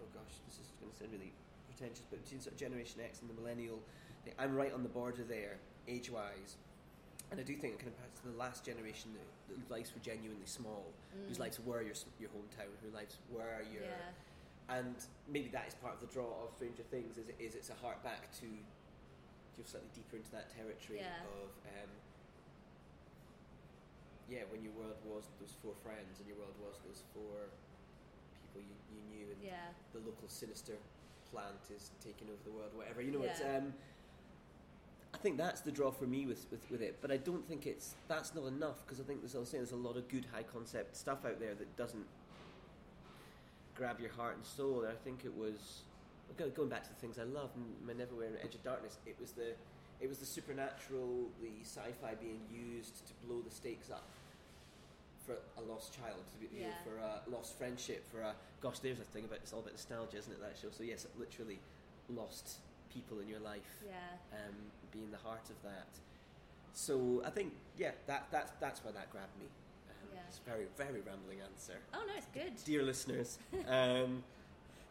[0.00, 1.32] Oh gosh, this is going to sound really
[1.70, 3.80] pretentious, but between sort of Generation X and the millennial,
[4.38, 5.56] I'm right on the border there,
[5.88, 6.56] age-wise.
[7.30, 9.26] And I do think it kind of perhaps the last generation that,
[9.70, 10.92] lives were genuinely small,
[11.26, 11.40] whose Mm.
[11.40, 14.12] lives were your your hometown, whose lives were your, Yeah.
[14.78, 14.94] and
[15.26, 17.18] maybe that is part of the draw of Stranger Things.
[17.18, 18.46] Is, is it's a heart back to
[19.56, 21.24] go slightly deeper into that territory Yeah.
[21.24, 21.90] of um,
[24.28, 27.46] yeah, when your world was those four friends and your world was those four
[28.42, 29.72] people you, you knew, and Yeah.
[29.92, 30.76] the local sinister
[31.30, 33.00] plant is taking over the world, whatever.
[33.02, 33.40] You know, it's.
[33.40, 33.74] Um,
[35.16, 37.66] I think that's the draw for me with, with, with it, but I don't think
[37.66, 40.06] it's that's not enough because I think there's I was saying there's a lot of
[40.08, 42.04] good high concept stuff out there that doesn't
[43.74, 44.82] grab your heart and soul.
[44.82, 45.80] And I think it was
[46.36, 47.48] going back to the things I love,
[47.86, 48.98] My Neverwhere and Edge of Darkness.
[49.06, 49.54] It was the
[50.02, 54.04] it was the supernatural, the sci-fi being used to blow the stakes up
[55.24, 58.80] for a lost child, to be, you know, for a lost friendship, for a gosh.
[58.80, 60.42] There's a thing about it's all about nostalgia, isn't it?
[60.42, 60.68] That show.
[60.70, 61.58] So yes, literally
[62.14, 62.58] lost
[62.96, 64.38] people in your life Yeah.
[64.38, 64.56] um,
[64.92, 65.90] being the heart of that.
[66.72, 69.46] So I think yeah, that that's that's why that grabbed me.
[69.90, 70.20] Um, Yeah.
[70.28, 72.52] It's a very very rambling answer, Oh no, it's good.
[72.64, 73.38] dear listeners.
[73.78, 74.22] Um,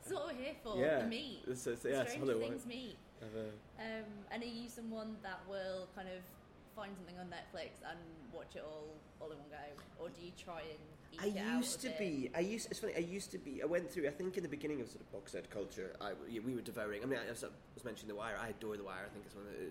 [0.02, 0.78] It's what we're here for.
[0.78, 1.42] yeah, The meat.
[1.48, 2.98] It's, it's, yeah, it's Stranger hello, Things meat.
[3.22, 3.50] Uh,
[3.88, 6.22] Um, and are you someone that will kind of
[6.76, 7.98] find something on Netflix and
[8.38, 8.88] watch it all
[9.22, 9.66] all in one go,
[10.04, 10.84] or do you try and
[11.22, 11.26] I
[11.58, 12.30] used to be.
[12.36, 12.68] I used.
[12.72, 12.94] It's funny.
[12.96, 13.62] I used to be.
[13.62, 14.08] I went through.
[14.08, 16.12] I think in the beginning of sort of box set culture, I
[16.46, 17.02] we were devouring.
[17.04, 18.36] I mean, I was, I was mentioning The Wire.
[18.42, 19.06] I adore The Wire.
[19.06, 19.68] I think it's one of the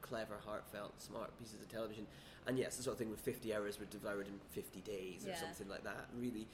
[0.00, 2.06] clever, heartfelt, smart pieces of television.
[2.46, 5.30] And yes, the sort of thing with fifty hours were devoured in fifty days or
[5.30, 5.40] Yeah.
[5.40, 6.06] something like that.
[6.18, 6.46] Really.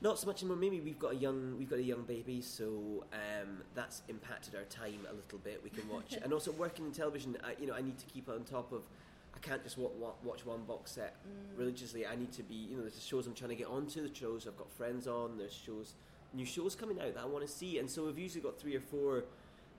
[0.00, 0.58] Not so much anymore.
[0.58, 4.64] Maybe we've got a young we've got a young baby, so um, that's impacted our
[4.64, 5.62] time a little bit.
[5.64, 7.36] We can watch, and also working in television.
[7.42, 8.82] I, you know, I need to keep on top of.
[9.44, 11.58] Can't just wa- wa- watch one box set Mm.
[11.58, 12.06] religiously.
[12.06, 14.46] I need to be, you know, there's shows I'm trying to get onto, there's shows
[14.48, 15.94] I've got friends on, there's shows,
[16.32, 18.74] new shows coming out that I want to see, and so we've usually got three
[18.74, 19.24] or four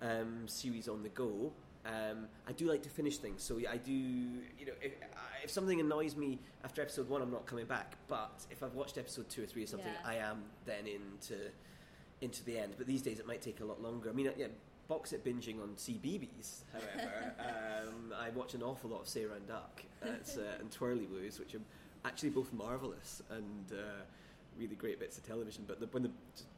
[0.02, 1.52] um, series on the go.
[1.84, 4.94] Um, I do like to finish things, so I do, you know, if,
[5.44, 7.96] if something annoys me after episode one, I'm not coming back.
[8.08, 10.08] But if I've watched episode two or three or something, Yeah.
[10.10, 11.38] I am then into
[12.22, 12.74] into the end.
[12.78, 14.10] But these days, it might take a lot longer.
[14.10, 14.48] I mean, yeah,
[14.88, 19.48] box set binging on CBeebies, however, um, I watch an awful lot of Sarah and
[19.48, 21.62] Duck that's, uh, and Twirlywoos, which are
[22.04, 24.04] actually both marvelous and uh,
[24.60, 25.64] really great bits of television.
[25.68, 26.12] But the, when the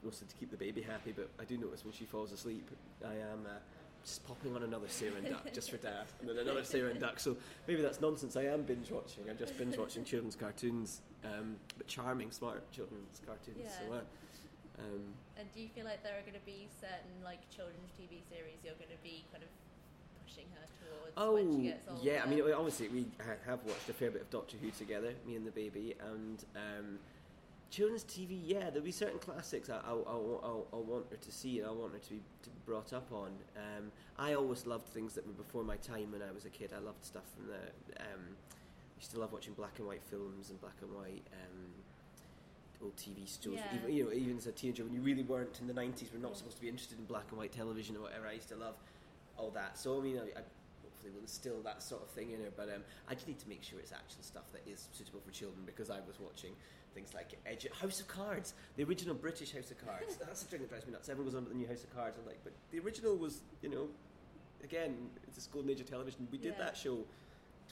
[0.03, 1.13] mostly to keep the baby happy.
[1.15, 2.69] But I do notice when she falls asleep,
[3.05, 3.45] I am.
[3.45, 3.57] Uh,
[4.05, 6.99] just popping on another Sarah and Duck just for dad, and then another Sarah and
[6.99, 7.19] Duck.
[7.19, 7.35] So
[7.67, 8.37] maybe that's nonsense.
[8.37, 9.29] I am binge watching.
[9.29, 13.57] I'm just binge watching children's cartoons, um, but charming, smart children's cartoons.
[13.77, 13.97] So, Yeah.
[13.97, 14.01] uh,
[14.79, 15.01] um,
[15.37, 18.57] And do you feel like there are going to be certain like children's TV series
[18.63, 19.49] you're going to be kind of
[20.25, 22.01] pushing her towards Oh, when she gets older?
[22.03, 22.21] yeah.
[22.23, 23.05] I mean, obviously, we
[23.45, 26.99] have watched a fair bit of Doctor Who together, me and the baby, and um,
[27.69, 28.39] children's TV.
[28.43, 31.67] Yeah, there'll be certain classics I, I'll, I'll, I'll, I'll want her to see, and
[31.67, 33.31] I want her to be, to be brought up on.
[33.55, 36.71] Um, I always loved things that were before my time when I was a kid.
[36.75, 38.01] I loved stuff from the.
[38.01, 38.21] Um,
[38.57, 41.23] I used to love watching black and white films and black and white.
[41.33, 41.69] Um,
[42.81, 43.75] Old TV shows, Yeah.
[43.75, 46.19] even, you know, even as a teenager, when you really weren't in the '90s, we're
[46.19, 48.27] not supposed to be interested in black and white television or whatever.
[48.27, 48.75] I used to love
[49.35, 49.77] all that.
[49.79, 50.43] So I mean, I, I
[50.83, 52.51] hopefully will instill that sort of thing in her.
[52.55, 55.31] But um, I just need to make sure it's actual stuff that is suitable for
[55.31, 56.53] children because I was watching
[56.93, 60.15] things like Edge, House of Cards, the original British House of Cards.
[60.19, 61.09] That's the thing that drives me nuts.
[61.09, 62.15] Everyone goes on to the new House of Cards.
[62.19, 63.87] I'm like, but the original was, you know,
[64.63, 66.27] again, it's a golden age of television.
[66.31, 66.65] We did Yeah.
[66.65, 67.05] that show.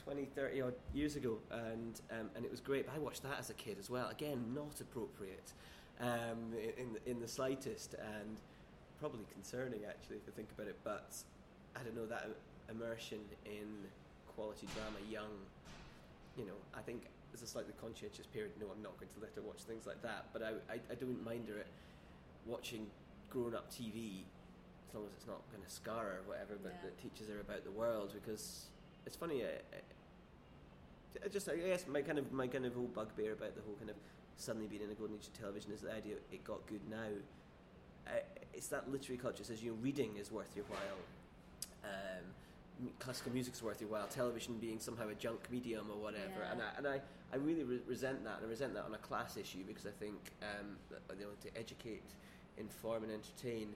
[0.04, 2.86] 20, 30 odd years ago, and um, and it was great.
[2.86, 4.08] But I watched that as a kid as well.
[4.08, 5.52] Again, not appropriate
[6.00, 8.36] um, in the, in the slightest, and
[9.00, 10.76] probably concerning actually if you think about it.
[10.84, 11.16] But
[11.74, 12.28] I don't know that
[12.70, 13.68] immersion in
[14.34, 15.32] quality drama young.
[16.36, 17.04] You know, I think
[17.34, 20.02] as a slightly conscientious parent, no, I'm not going to let her watch things like
[20.02, 20.26] that.
[20.32, 21.64] But I, I, I don't mind her
[22.46, 22.86] watching
[23.30, 24.22] grown up TV
[24.88, 26.90] as long as it's not going to scar her or whatever, but Yeah.
[26.90, 28.66] that teaches her about the world because
[29.06, 29.42] it's funny.
[29.44, 33.54] I, I, I just I guess my kind of my kind of old bugbear about
[33.56, 33.96] the whole kind of
[34.36, 37.08] suddenly being in a golden age of television is the idea it got good now.
[38.06, 38.20] I,
[38.54, 40.98] it's that literary culture says you know reading is worth your while,
[41.84, 46.52] um, classical music's worth your while, television being somehow a junk medium or whatever, Yeah.
[46.52, 47.00] and I and I,
[47.32, 49.90] I really re- resent that, and I resent that on a class issue because I
[49.98, 52.02] think um, that, you know to educate,
[52.58, 53.74] inform, and entertain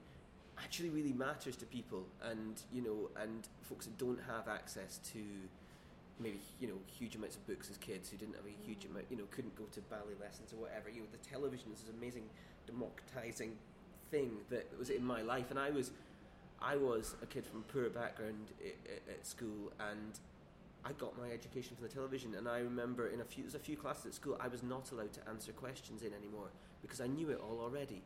[0.63, 5.21] actually really matters to people, and you know, and folks that don't have access to
[6.19, 9.07] maybe you know huge amounts of books as kids who didn't have a huge amount
[9.11, 10.91] you know couldn't go to ballet lessons or whatever.
[10.91, 12.25] You know the television is this amazing
[12.67, 13.53] democratizing
[14.11, 15.51] thing that was in my life.
[15.51, 15.93] And I was
[16.63, 18.53] I was a kid from a poor background
[19.09, 20.19] at school and
[20.85, 22.35] I got my education from the television.
[22.35, 24.91] And I remember in a few there's a few classes at school I was not
[24.93, 26.49] allowed to answer questions in anymore
[26.83, 28.03] because I knew it all already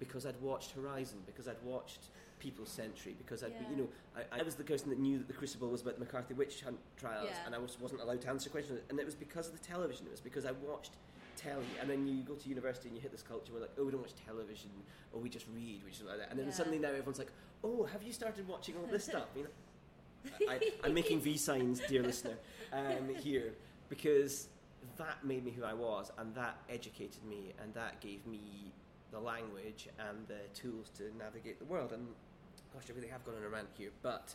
[0.00, 2.00] because I'd watched Horizon because I'd watched
[2.40, 3.70] People's Century because I'd Yeah.
[3.70, 6.00] you know I, I was the person that knew that the Crucible was about the
[6.00, 7.46] McCarthy witch hunt trials Yeah.
[7.46, 10.06] and I was, wasn't allowed to answer questions and it was because of the television
[10.06, 10.92] it was because I watched
[11.36, 13.84] telly and then you go to university and you hit this culture where like oh
[13.84, 14.70] we don't watch television
[15.12, 16.52] or we just read we just like that and then Yeah.
[16.52, 17.30] suddenly now everyone's like
[17.62, 19.50] oh have you started watching all this stuff you know
[20.50, 22.34] I, I'm making V signs, dear listener,
[22.74, 23.54] um, here
[23.88, 24.48] because
[24.98, 28.70] that made me who I was, and that educated me, and that gave me
[29.10, 31.92] the language and the tools to navigate the world.
[31.92, 32.06] And
[32.72, 34.34] gosh, I really have gone on a rant here, but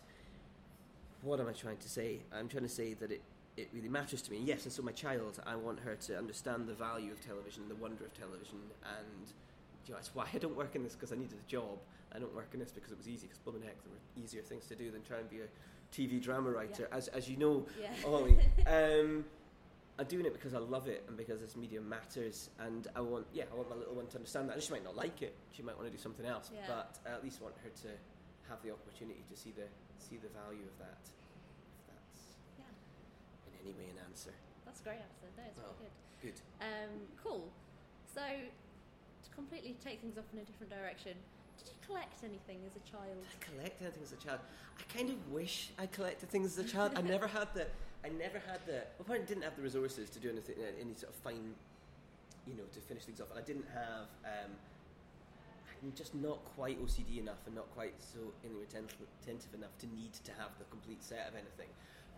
[1.22, 2.20] what am I trying to say?
[2.34, 3.22] I'm trying to say that it,
[3.58, 4.40] it really matters to me.
[4.44, 7.76] Yes, and so my child, I want her to understand the value of television, the
[7.76, 8.60] wonder of television,
[8.98, 9.28] and
[9.86, 11.78] you know, that's why I don't work in this because I needed a job.
[12.14, 14.42] I don't work in this because it was easy, because blooming heck, there were easier
[14.42, 15.48] things to do than try and be a
[15.94, 17.90] TV drama writer, as, as you know, Yeah.
[18.04, 18.38] Holly.
[18.68, 19.26] um,
[19.98, 23.26] I'm doing it because I love it and because this medium matters, and I want,
[23.34, 24.56] yeah, I want my little one to understand that.
[24.56, 26.68] And she might not like it; she might want to do something else, Yeah.
[26.68, 27.90] but I at least want her to
[28.50, 31.00] have the opportunity to see the see the value of that.
[31.00, 32.68] If that's yeah,
[33.48, 34.32] in any way an answer,
[34.66, 35.32] that's a great answer.
[35.38, 35.72] No, it's Oh.
[35.80, 36.36] really good.
[36.36, 36.40] good.
[36.60, 37.48] Um, cool.
[38.14, 41.16] So, to completely take things off in a different direction,
[41.58, 43.16] did you collect anything as a child?
[43.16, 44.40] Did I collect anything as a child?
[44.78, 46.92] I kind of wish I collected things as a child.
[46.98, 47.68] I never had the.
[48.06, 48.84] I never had the.
[49.00, 51.56] Well, I didn't have the resources to do anything, uh, any sort of fine,
[52.46, 53.32] you know, to finish things off.
[53.32, 54.08] And I didn't have.
[54.24, 54.52] Um,
[55.84, 58.20] I'm just not quite OCD enough and not quite so
[58.64, 61.70] attentive, enough to need to have the complete set of anything.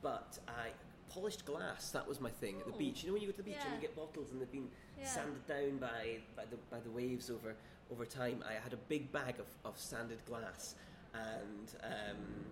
[0.01, 0.69] But I
[1.09, 1.89] polished glass.
[1.91, 3.03] That was my thing at the beach.
[3.03, 4.69] You know when you go to the beach and you get bottles and they've been
[4.99, 5.05] Yeah.
[5.07, 7.55] sanded down by, by the by the waves over
[7.91, 8.43] over time.
[8.47, 10.75] I had a big bag of, of sanded glass,
[11.13, 12.45] and um,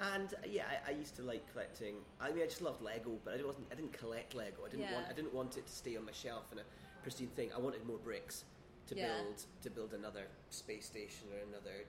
[0.00, 1.96] and yeah, I, I used to like collecting.
[2.20, 3.66] I mean, I just loved Lego, but I wasn't.
[3.70, 4.62] I didn't collect Lego.
[4.66, 4.94] I didn't Yeah.
[4.94, 5.06] want.
[5.08, 6.62] I didn't want it to stay on my shelf in a
[7.02, 7.50] pristine thing.
[7.54, 8.44] I wanted more bricks
[8.88, 9.22] to Yeah.
[9.22, 11.84] build to build another space station or another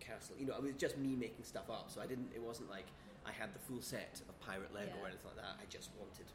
[0.00, 0.36] castle.
[0.38, 1.90] You know, it was just me making stuff up.
[1.90, 2.30] So I didn't.
[2.34, 2.86] It wasn't like
[3.26, 5.02] I had the full set of pirate Lego Yeah.
[5.02, 5.56] or anything like that.
[5.60, 6.26] I just wanted.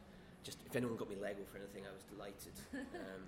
[0.44, 2.54] Just if anyone got me Lego for anything, I was delighted.
[2.94, 3.22] Um,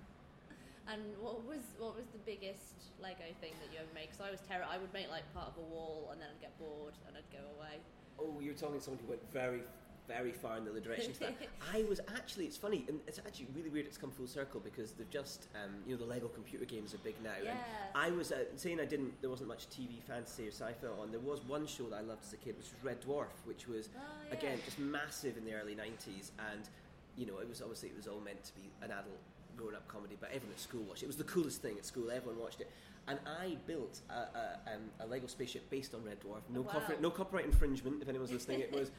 [0.87, 4.09] And what was what was the biggest Lego thing that you ever made?
[4.09, 4.65] Because I was terror.
[4.69, 7.31] I would make like part of a wall, and then I'd get bored, and I'd
[7.31, 7.77] go away.
[8.19, 9.61] Oh, you're talking to someone who went very,
[10.07, 11.35] very far in the other direction to that.
[11.73, 14.91] I was actually, it's funny, and it's actually really weird it's come full circle because
[14.91, 17.31] they've just, um, you know, the Lego computer games are big now.
[17.43, 17.51] Yeah.
[17.51, 17.57] And
[17.95, 21.09] I was uh, saying I didn't, there wasn't much TV fantasy or sci fi on.
[21.11, 23.67] There was one show that I loved as a kid, which was Red Dwarf, which
[23.67, 24.37] was, Oh, yeah.
[24.37, 26.31] again, just massive in the early 90s.
[26.51, 26.69] And,
[27.17, 29.17] you know, it was obviously, it was all meant to be an adult
[29.57, 31.05] grown up comedy, but everyone at school watched it.
[31.05, 32.69] It was the coolest thing at school, everyone watched it.
[33.07, 36.41] And I built a, a, um, a Lego spaceship based on Red Dwarf.
[36.49, 36.71] No, Oh, wow.
[36.73, 38.59] copyright, no copyright infringement, if anyone's listening.
[38.61, 38.91] It was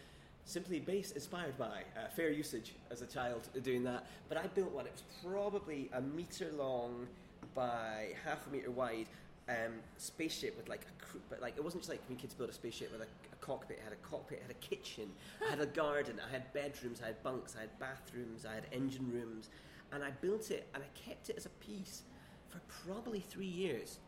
[0.45, 4.07] simply based, inspired by uh, fair usage as a child doing that.
[4.29, 4.87] But I built one.
[4.87, 7.07] It was probably a meter long
[7.55, 9.07] by half a meter wide.
[9.49, 12.49] Um, spaceship with like a cr- but like it wasn't just like when kids build
[12.49, 13.79] a spaceship with a, a cockpit.
[13.79, 15.09] It had a cockpit, it had a kitchen,
[15.45, 18.67] I had a garden, I had bedrooms, I had bunks, I had bathrooms, I had
[18.73, 19.49] engine rooms,
[19.93, 22.03] and I built it and I kept it as a piece
[22.49, 23.99] for probably three years.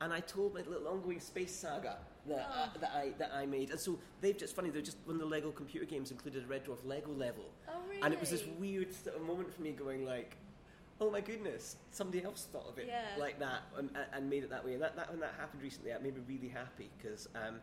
[0.00, 2.78] And I told my little ongoing space saga that, uh, Oh.
[2.80, 4.68] that I that I made, and so they've just funny.
[4.70, 7.80] They're just one of the Lego computer games included a Red Dwarf Lego level, Oh
[7.88, 8.02] really?
[8.02, 10.36] and it was this weird sort of moment for me going like,
[11.00, 13.04] oh my goodness, somebody else thought of it Yeah.
[13.18, 14.72] like that and, and- and made it that way.
[14.74, 17.60] And that, that when that happened recently, that made me really happy because um,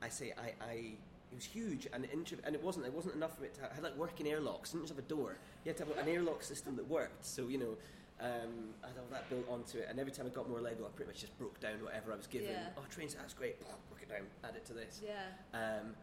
[0.00, 0.92] I say I, I
[1.32, 3.74] it was huge and and it wasn't it wasn't enough for it to have, I
[3.74, 4.70] had like working airlocks.
[4.70, 5.36] It didn't just have a door.
[5.64, 7.24] You had to have an airlock system that worked.
[7.24, 7.76] So you know.
[8.20, 10.84] Um, I had all that built onto it, and every time I got more Lego,
[10.84, 12.50] I pretty much just broke down whatever I was given.
[12.52, 12.68] Yeah.
[12.78, 13.58] Oh, trains, that's great.
[13.58, 15.00] Broke it down, add it to this.
[15.02, 15.24] Yeah.
[15.52, 15.96] Um,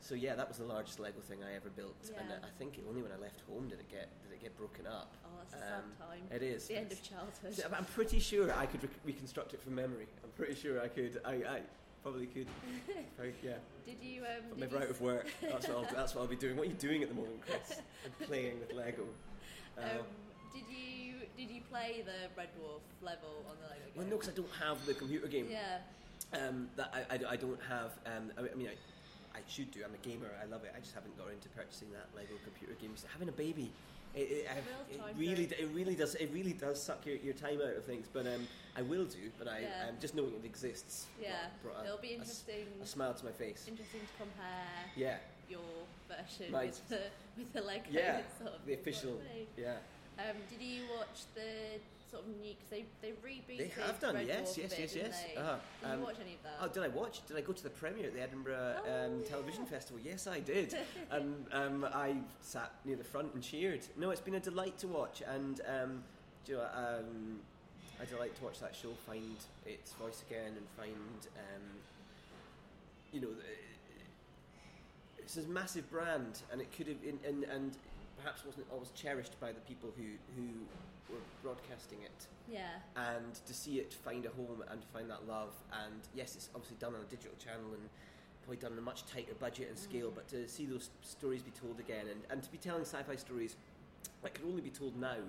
[0.00, 2.36] so yeah, that was the largest Lego thing I ever built, and Yeah.
[2.36, 4.86] uh, I think only when I left home did it get did it get broken
[4.86, 5.12] up.
[5.26, 6.22] Oh, that's a sad Um, time.
[6.34, 7.62] It is the end of childhood.
[7.76, 10.06] I'm pretty sure I could re- reconstruct it from memory.
[10.24, 11.20] I'm pretty sure I could.
[11.26, 11.60] I, I
[12.02, 12.46] probably could.
[13.20, 13.54] I- yeah.
[13.86, 14.22] Did you?
[14.22, 15.26] Um, I'm did never you out of work.
[15.42, 16.56] That's what, I'll, that's what I'll be doing.
[16.56, 17.80] What are you doing at the moment, Chris?
[18.04, 19.04] I'm playing with Lego.
[19.76, 20.06] Uh, Um,
[20.54, 23.92] did you did you play the Red Dwarf level on the Lego game?
[23.96, 25.48] well, no, because I don't have the computer game.
[25.50, 25.78] Yeah,
[26.38, 27.92] Um, that I, I, I don't have.
[28.06, 29.80] Um, I mean, I, I should do.
[29.84, 30.30] I'm a gamer.
[30.40, 30.72] I love it.
[30.76, 32.92] I just haven't got into purchasing that Lego computer game.
[32.96, 33.70] So having a baby,
[34.14, 34.46] it, it,
[34.90, 36.14] it really, it really does.
[36.16, 38.06] It really does suck your, your time out of things.
[38.12, 38.46] But um,
[38.76, 39.30] I will do.
[39.38, 39.88] But I, Yeah.
[39.88, 41.06] um, just knowing it exists.
[41.20, 41.46] yeah.
[41.62, 42.66] brought a- It'll be interesting.
[42.82, 43.66] A, smile to my face.
[43.68, 45.16] interesting to compare Yeah,
[45.48, 45.60] your
[46.08, 46.66] version Right.
[46.70, 47.00] with the
[47.36, 47.84] with the Lego.
[47.90, 49.20] Yeah, sort of the official.
[49.56, 49.76] yeah.
[50.18, 51.78] Um, did you watch the
[52.10, 52.54] sort of new?
[52.54, 53.58] Because they they rebooted.
[53.74, 54.14] They have done.
[54.14, 55.24] Red yes, yes, bit, yes, yes.
[55.36, 55.56] Uh-huh.
[55.82, 56.52] Did Um, you watch any of that?
[56.60, 57.26] Oh, did I watch?
[57.26, 59.66] Did I go to the premiere at the Edinburgh Oh, um, Television.
[59.66, 60.00] Festival?
[60.04, 60.74] Yes, I did.
[61.10, 63.80] and um, I sat near the front and cheered.
[63.96, 66.02] No, it's been a delight to watch, and um,
[66.44, 67.38] do you know, um,
[68.00, 70.94] I delight to watch that show, find its voice again, and find
[71.36, 71.62] um,
[73.12, 73.28] you know.
[75.18, 77.76] It's a massive brand, and it could have, and, and, and
[78.20, 80.02] perhaps wasn't always cherished by the people who,
[80.34, 80.48] who
[81.12, 82.26] were broadcasting it.
[82.50, 82.66] Yeah.
[82.96, 85.52] and to see it find a home and find that love
[85.84, 87.88] and yes it's obviously done on a digital channel and
[88.42, 90.14] probably done on a much tighter budget and scale Mm.
[90.16, 93.54] but to see those stories be told again and, and to be telling sci-fi stories
[94.22, 95.22] that could only be told now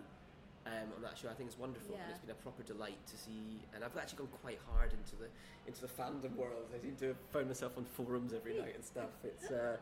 [0.66, 3.18] um, on that show I think it's wonderful and it's been a proper delight to
[3.18, 5.30] see and I've actually gone quite hard into the
[5.68, 6.74] into the fandom world.
[6.76, 9.12] I seem to have found myself on forums every night and stuff.
[9.24, 9.78] It's uh,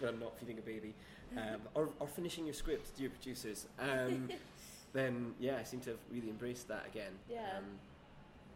[0.00, 0.92] when I'm not feeding a baby.
[1.36, 3.66] Um, or, or finishing your script dear producers.
[3.78, 4.28] Um,
[4.92, 7.12] then yeah, I seem to have really embraced that again.
[7.28, 7.58] Yeah.
[7.58, 7.78] Um,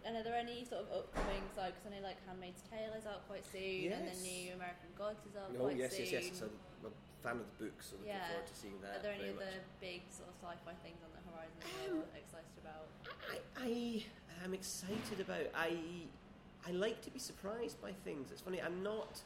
[0.04, 1.40] And are there any sort of upcoming?
[1.56, 4.92] So, because I know like *Handmaid's Tale* is out quite soon, and the new *American
[4.98, 6.06] Gods* is out oh quite yes, soon.
[6.12, 6.38] yes, yes.
[6.38, 6.44] So
[6.84, 8.28] I'm a fan of the books, so looking Yeah.
[8.28, 9.00] forward to seeing that.
[9.00, 9.80] Are there any other much.
[9.80, 12.84] big sort of sci-fi things on the horizon that Um, you're excited about?
[13.32, 14.04] I, I
[14.44, 15.46] am excited about.
[15.56, 16.04] I
[16.68, 18.30] I like to be surprised by things.
[18.32, 18.60] It's funny.
[18.60, 19.22] I'm not.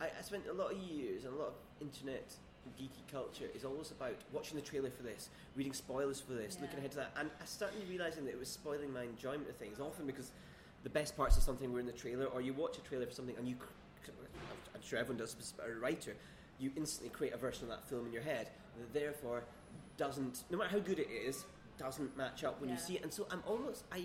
[0.00, 2.34] I, I spent a lot of years and a lot of internet
[2.70, 6.78] geeky culture is always about watching the trailer for this, reading spoilers for this, looking
[6.78, 9.80] ahead to that, and I started realizing that it was spoiling my enjoyment of things.
[9.80, 10.32] Often because
[10.82, 13.12] the best parts of something were in the trailer, or you watch a trailer for
[13.12, 13.56] something and you,
[14.74, 16.14] I'm sure everyone does, but a writer,
[16.58, 18.48] you instantly create a version of that film in your head
[18.78, 19.44] that therefore
[19.96, 21.44] doesn't, no matter how good it is,
[21.78, 23.02] doesn't match up when you see it.
[23.02, 24.04] And so I'm almost I.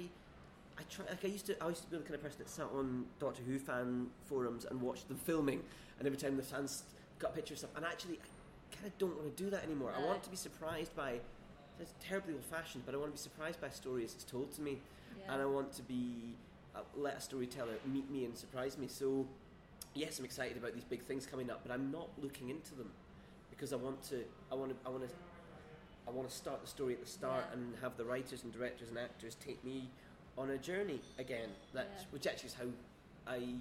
[0.78, 1.62] I try like I used to.
[1.62, 4.63] I used to be the kind of person that sat on Doctor Who fan forums
[4.63, 5.62] and watched them filming,
[5.98, 6.84] and every time the fans
[7.19, 8.28] got a picture of stuff, and actually, I
[8.72, 9.94] kind of don't want to do that anymore.
[9.98, 11.20] I want to be surprised by.
[11.80, 14.62] It's terribly old-fashioned, but I want to be surprised by stories as it's told to
[14.62, 14.82] me,
[15.18, 15.34] Yeah.
[15.34, 16.36] and I want to be
[16.76, 18.88] uh, let a storyteller meet me and surprise me.
[18.90, 19.26] So,
[19.96, 22.92] yes, I'm excited about these big things coming up, but I'm not looking into them
[23.50, 24.24] because I want to.
[24.52, 24.88] I want to.
[24.88, 25.16] I want to.
[26.08, 27.54] I want to start the story at the start Yeah.
[27.54, 29.90] and have the writers and directors and actors take me
[30.38, 31.50] on a journey again.
[31.74, 32.06] That Yeah.
[32.12, 32.66] which actually is how
[33.28, 33.56] I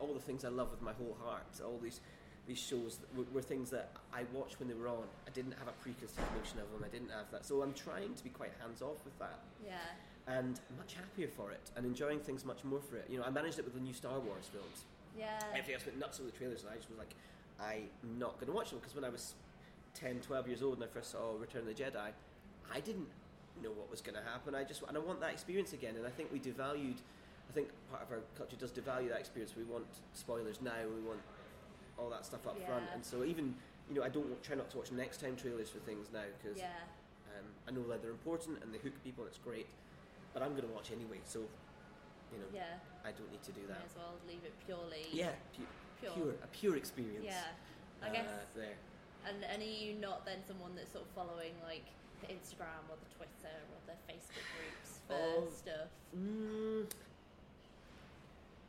[0.00, 1.46] all the things I love with my whole heart.
[1.64, 2.00] All these
[2.46, 5.04] these shows were, were things that I watched when they were on.
[5.26, 6.84] I didn't have a preconceived notion of them.
[6.84, 7.44] I didn't have that.
[7.44, 9.76] So I'm trying to be quite hands off with that yeah.
[10.28, 13.06] and much happier for it and enjoying things much more for it.
[13.08, 14.84] You know, I managed it with the new Star Wars films.
[15.18, 15.38] Yeah.
[15.50, 17.14] Everything else went nuts with the trailers, and I just was like,
[17.60, 19.34] I'm not going to watch them because when I was
[19.94, 22.10] 10, 12 years old and I first saw Return of the Jedi,
[22.72, 23.06] I didn't
[23.62, 24.54] know what was going to happen.
[24.54, 26.98] I just and I want that experience again, and I think we devalued.
[27.48, 29.54] I think part of our culture does devalue that experience.
[29.56, 30.82] We want spoilers now.
[30.82, 31.20] We want
[31.98, 33.54] all that stuff up front, and so even
[33.88, 36.58] you know I don't try not to watch next time trailers for things now because
[36.58, 36.72] Yeah.
[37.38, 39.66] um, I know that they're important and they hook people and it's great,
[40.32, 41.20] but I'm going to watch anyway.
[41.24, 41.40] So
[42.32, 42.78] you know Yeah.
[43.04, 43.82] I don't need to do May that.
[43.86, 45.06] as well leave it purely.
[45.12, 45.66] Yeah, pu-
[46.00, 46.12] Pure.
[46.14, 47.24] pure, a pure experience.
[47.24, 47.52] Yeah.
[48.02, 48.26] I uh, guess.
[48.56, 48.74] there.
[49.26, 51.84] And, and are you not then someone that's sort of following like
[52.20, 55.48] the Instagram or the Twitter or the Facebook groups for Oh.
[55.48, 55.88] stuff?
[56.16, 56.84] Mm,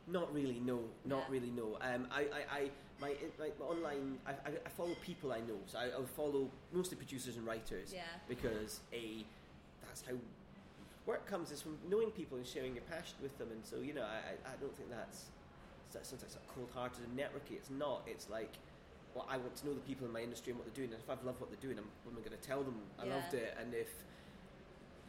[0.06, 0.60] not really.
[0.60, 1.32] No, not Yeah.
[1.32, 1.50] really.
[1.50, 1.76] No.
[1.80, 4.18] Um, I, I, I my, my, my online.
[4.26, 5.58] I, I, I follow people I know.
[5.66, 7.92] So I, I follow mostly producers and writers.
[7.94, 8.02] Yeah.
[8.28, 9.24] Because a,
[9.86, 10.14] that's how
[11.06, 13.48] work comes is from knowing people and sharing your passion with them.
[13.52, 15.26] And so you know, I, I, I don't think that's
[15.92, 17.56] that sounds like sort of cold-hearted and networky.
[17.56, 18.02] It's not.
[18.06, 18.52] It's like.
[19.14, 20.92] Well, I want to know the people in my industry and what they're doing.
[20.92, 23.14] And if I've loved what they're doing, I'm, I'm going to tell them I Yeah.
[23.14, 23.56] loved it.
[23.58, 23.88] And if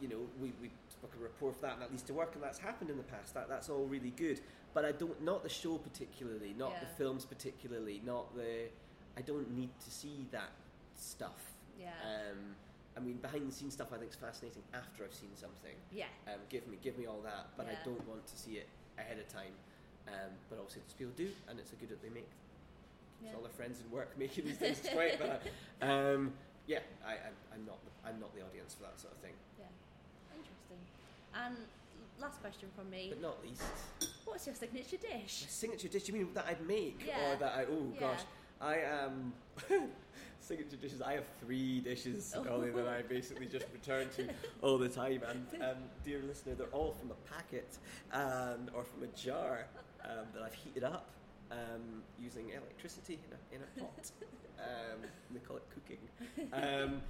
[0.00, 2.42] you know, we, we spoke a rapport for that and that leads to work and
[2.42, 3.34] that's happened in the past.
[3.34, 4.40] That that's all really good.
[4.74, 8.68] But I don't not the show particularly, not the films particularly, not the
[9.16, 10.50] I don't need to see that
[10.96, 11.40] stuff.
[11.80, 11.90] Yeah.
[12.04, 12.56] Um
[12.96, 15.76] I mean behind the scenes stuff I think is fascinating after I've seen something.
[15.92, 16.10] yeah.
[16.26, 18.68] Um, give me give me all that, but I don't want to see it
[18.98, 19.54] ahead of time.
[20.08, 22.28] Um, but obviously those people do and it's a good that they make
[23.22, 23.28] Yeah.
[23.28, 24.78] It's all their friends in work making these things.
[24.80, 25.40] It's quite bad.
[25.80, 26.32] Um,
[26.66, 27.78] yeah, I, I'm, I'm not.
[27.84, 29.32] The, I'm not the audience for that sort of thing.
[31.46, 31.56] And
[32.20, 33.06] last question from me.
[33.10, 33.62] But not least,
[34.24, 35.42] What's your signature dish?
[35.42, 36.08] my signature dish.
[36.08, 37.32] You mean that I'd make, Yeah.
[37.32, 37.64] or that I?
[37.64, 38.00] Oh Yeah.
[38.00, 38.20] gosh,
[38.60, 39.32] I um.
[40.40, 41.02] signature dishes.
[41.02, 42.42] I have three dishes, Oh.
[42.48, 44.28] Holly, that I basically just return to
[44.62, 45.22] all the time.
[45.28, 47.76] And um, dear listener, they're all from a packet
[48.12, 49.66] um, or from a jar
[50.04, 51.06] um, that I've heated up
[51.50, 54.10] um, using electricity in a, in a pot.
[54.58, 55.98] Um, they call it cooking.
[56.52, 57.02] Um,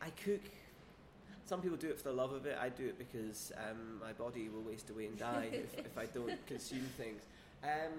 [0.00, 0.40] I, I cook.
[1.52, 2.56] Some people do it for the love of it.
[2.58, 6.06] I do it because um, my body will waste away and die if, if I
[6.06, 7.24] don't consume things.
[7.62, 7.92] Um,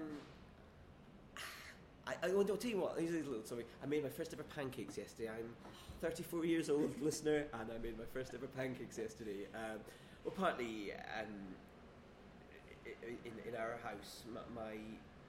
[2.04, 3.64] I, I, will tell you what, here's a little story.
[3.80, 5.28] I made my first ever pancakes yesterday.
[5.28, 5.54] I'm
[6.00, 9.46] 34 years old, listener, and I made my first ever pancakes yesterday.
[9.54, 9.78] Um,
[10.24, 11.54] well, partly um,
[13.04, 14.74] in, in our house, my, my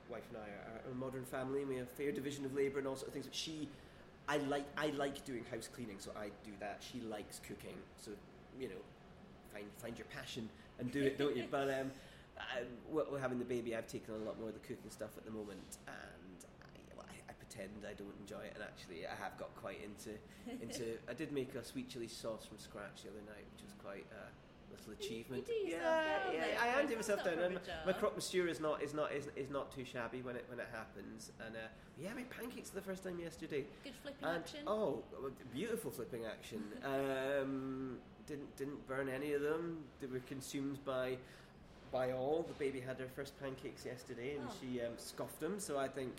[0.09, 2.87] wife and I are a modern family, and we have fair division of labour and
[2.87, 3.27] all sorts of things.
[3.27, 3.69] But she,
[4.27, 6.81] I like, I like doing house cleaning, so I do that.
[6.81, 8.11] She likes cooking, so
[8.59, 8.81] you know,
[9.53, 10.49] find find your passion
[10.79, 11.45] and do it, don't you?
[11.49, 11.91] But um,
[12.89, 13.75] we're having the baby.
[13.75, 16.95] I've taken on a lot more of the cooking stuff at the moment, and I,
[16.95, 20.17] well, I, I pretend I don't enjoy it, and actually I have got quite into
[20.61, 20.97] into.
[21.09, 24.07] I did make a sweet chili sauce from scratch the other night, which was quite
[24.11, 24.25] a
[24.77, 25.47] little achievement.
[25.47, 28.47] you do yourself yeah, yeah, there, I am doing myself down, and my croque monsieur
[28.47, 31.31] is not is not is, is not too shabby when it when it happens.
[31.45, 31.59] And uh,
[32.01, 33.65] yeah, I made pancakes for the first time yesterday.
[33.83, 34.59] Good flipping And action.
[34.67, 35.03] oh,
[35.53, 36.63] beautiful flipping action.
[36.83, 37.97] um,
[38.27, 39.83] didn't didn't burn any of them.
[40.01, 41.17] They were consumed by
[41.91, 42.43] by all.
[42.47, 44.53] The baby had her first pancakes yesterday, and Oh.
[44.61, 45.59] she um, scoffed them.
[45.59, 46.11] So I think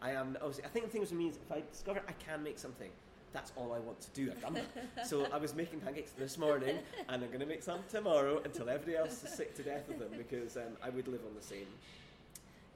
[0.00, 0.36] I am.
[0.40, 2.90] obviously- I think the thing with me is if I discover I can make something.
[3.32, 4.30] That's all I want to do.
[4.30, 5.06] I've done that.
[5.06, 8.68] so I was making pancakes this morning, and I'm going to make some tomorrow until
[8.68, 11.42] everybody else is sick to death of them because um, I would live on the
[11.42, 11.66] same.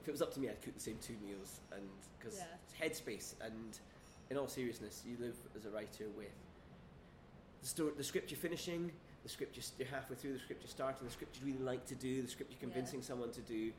[0.01, 1.81] If it was up to me, I'd cook the same two meals, and
[2.19, 2.85] because Yeah.
[2.87, 3.79] headspace and
[4.29, 6.27] in all seriousness, you live as a writer with
[7.75, 8.91] the, the script you're finishing,
[9.23, 11.95] the script you're, halfway through, the script you're starting, the script you really like to
[11.95, 13.71] do, the script you're convincing someone to do.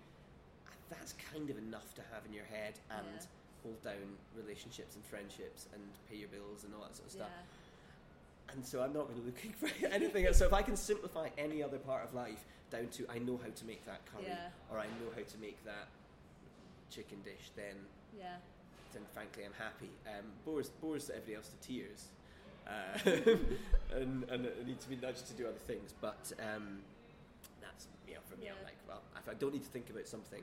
[0.90, 3.26] That's kind of enough to have in your head and Yeah.
[3.64, 3.94] Hold down
[4.36, 7.28] relationships and friendships and pay your bills and all that sort of stuff.
[7.32, 8.52] Yeah.
[8.54, 10.36] And so I'm not really looking for anything else.
[10.38, 13.50] So if I can simplify any other part of life down to I know how
[13.50, 14.48] to make that curry Yeah.
[14.70, 15.88] or I know how to make that
[16.90, 17.74] chicken dish, then
[18.16, 18.36] Yeah.
[18.92, 19.90] then frankly I'm happy.
[20.06, 22.08] Um, bores bores everybody else to tears,
[22.68, 22.98] uh,
[23.96, 25.92] and and I need to be nudged to do other things.
[26.00, 26.80] But um,
[27.60, 28.48] that's you know for me.
[28.48, 30.42] I'm like, well, if I don't need to think about something,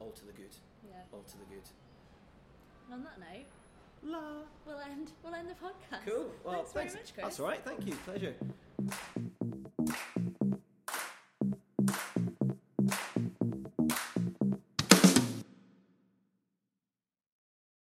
[0.00, 0.54] all to the good,
[0.86, 1.00] Yeah.
[1.12, 1.64] all to the good.
[2.90, 3.46] And on that note,
[4.04, 4.20] La.
[4.66, 6.06] we'll end we'll end the podcast.
[6.06, 6.30] Cool.
[6.44, 6.92] Well, thanks, thanks.
[6.92, 7.24] very much, Chris.
[7.24, 7.64] That's all right.
[7.64, 7.94] Thank you.
[8.04, 8.34] Pleasure.